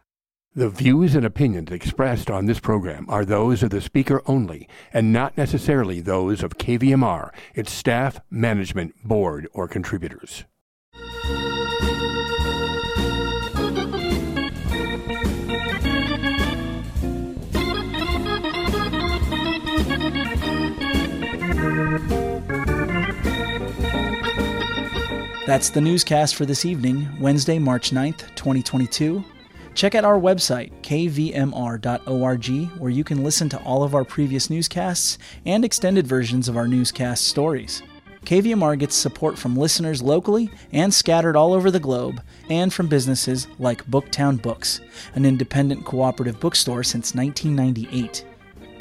The 0.55 0.69
views 0.69 1.13
and 1.13 1.23
opinions 1.23 1.71
expressed 1.71 2.31
on 2.31 2.47
this 2.47 2.59
program 2.59 3.05
are 3.07 3.23
those 3.23 3.61
of 3.61 3.69
the 3.69 3.81
speaker 3.81 4.23
only 4.25 4.67
and 4.93 5.13
not 5.13 5.37
necessarily 5.37 6.01
those 6.01 6.41
of 6.41 6.57
KVMR, 6.57 7.29
its 7.53 7.71
staff, 7.71 8.19
management, 8.31 8.95
board, 9.03 9.47
or 9.53 9.67
contributors. 9.67 10.45
That's 25.53 25.69
the 25.69 25.81
newscast 25.81 26.33
for 26.33 26.47
this 26.47 26.65
evening, 26.65 27.07
Wednesday, 27.19 27.59
March 27.59 27.91
9th, 27.91 28.33
2022. 28.33 29.23
Check 29.75 29.93
out 29.93 30.03
our 30.03 30.19
website, 30.19 30.71
kvmr.org, 30.81 32.79
where 32.79 32.89
you 32.89 33.03
can 33.03 33.23
listen 33.23 33.49
to 33.49 33.61
all 33.61 33.83
of 33.83 33.93
our 33.93 34.03
previous 34.03 34.49
newscasts 34.49 35.19
and 35.45 35.63
extended 35.63 36.07
versions 36.07 36.49
of 36.49 36.57
our 36.57 36.67
newscast 36.67 37.27
stories. 37.27 37.83
KVMR 38.25 38.79
gets 38.79 38.95
support 38.95 39.37
from 39.37 39.55
listeners 39.55 40.01
locally 40.01 40.49
and 40.71 40.91
scattered 40.91 41.35
all 41.35 41.53
over 41.53 41.69
the 41.69 41.79
globe, 41.79 42.23
and 42.49 42.73
from 42.73 42.87
businesses 42.87 43.47
like 43.59 43.85
Booktown 43.85 44.41
Books, 44.41 44.81
an 45.13 45.23
independent 45.23 45.85
cooperative 45.85 46.39
bookstore 46.39 46.83
since 46.83 47.13
1998 47.13 48.25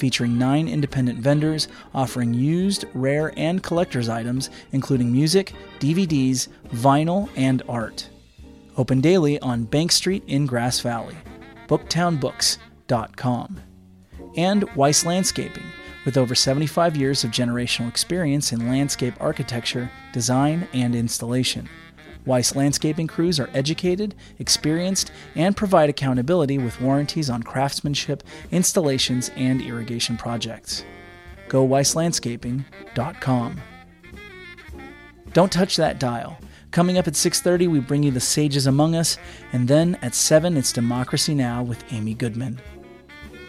featuring 0.03 0.37
nine 0.37 0.67
independent 0.67 1.21
vendors 1.21 1.69
offering 1.95 2.35
used, 2.35 2.85
rare, 2.93 3.33
and 3.37 3.63
collector's 3.63 4.09
items, 4.09 4.51
including 4.73 5.13
music, 5.13 5.53
DVDs, 5.79 6.49
vinyl, 6.71 7.29
and 7.37 7.63
art. 7.69 8.11
Open 8.77 9.01
daily 9.01 9.39
on 9.39 9.63
Bank 9.63 9.93
Street 9.93 10.25
in 10.27 10.45
Grass 10.45 10.81
Valley. 10.81 11.15
BooktownBooks.com. 11.69 13.61
And 14.37 14.65
Weiss 14.75 15.07
Landscaping, 15.07 15.67
with 16.05 16.17
over 16.17 16.35
75 16.35 16.97
years 16.97 17.23
of 17.23 17.31
generational 17.31 17.89
experience 17.89 18.51
in 18.53 18.69
landscape 18.69 19.15
architecture, 19.21 19.89
design, 20.13 20.67
and 20.73 20.97
installation. 20.97 21.69
Weiss 22.25 22.55
landscaping 22.55 23.07
crews 23.07 23.41
are 23.41 23.51
educated, 23.53 24.15
experienced, 24.39 25.11
and 25.35 25.57
provide 25.57 25.91
accountability 25.91 26.59
with 26.59 26.81
warranties 26.81 27.29
on 27.29 27.43
craftsmanship, 27.43 28.23
installations, 28.51 29.31
and 29.37 29.61
irrigation 29.61 30.17
projects. 30.17 30.85
Go 31.49 31.67
weisslandscaping.com. 31.67 33.61
Don't 35.33 35.53
touch 35.53 35.77
that 35.77 35.99
dial. 35.99 36.39
Coming 36.71 36.97
up 36.97 37.07
at 37.07 37.15
6:30 37.15 37.69
we 37.69 37.81
bring 37.81 38.03
you 38.03 38.11
The 38.11 38.21
Sages 38.21 38.67
Among 38.67 38.95
Us, 38.95 39.19
and 39.53 39.69
then 39.69 39.99
at 40.01 40.15
7 40.15 40.57
it's 40.57 40.73
Democracy 40.73 41.35
Now 41.35 41.63
with 41.63 41.85
Amy 41.93 42.15
Goodman. 42.15 42.61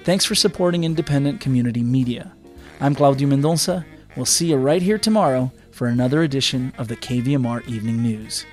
Thanks 0.03 0.25
for 0.25 0.35
supporting 0.35 0.83
independent 0.83 1.39
community 1.39 1.81
media. 1.81 2.33
I'm 2.81 2.95
Claudio 2.95 3.29
Mendonça. 3.29 3.85
We'll 4.17 4.25
see 4.25 4.47
you 4.47 4.57
right 4.57 4.81
here 4.81 4.97
tomorrow 4.97 5.51
for 5.71 5.87
another 5.87 6.23
edition 6.23 6.73
of 6.77 6.89
the 6.89 6.97
KVMR 6.97 7.61
Evening 7.67 8.03
News. 8.03 8.45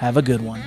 Have 0.00 0.16
a 0.16 0.22
good 0.22 0.40
one. 0.40 0.62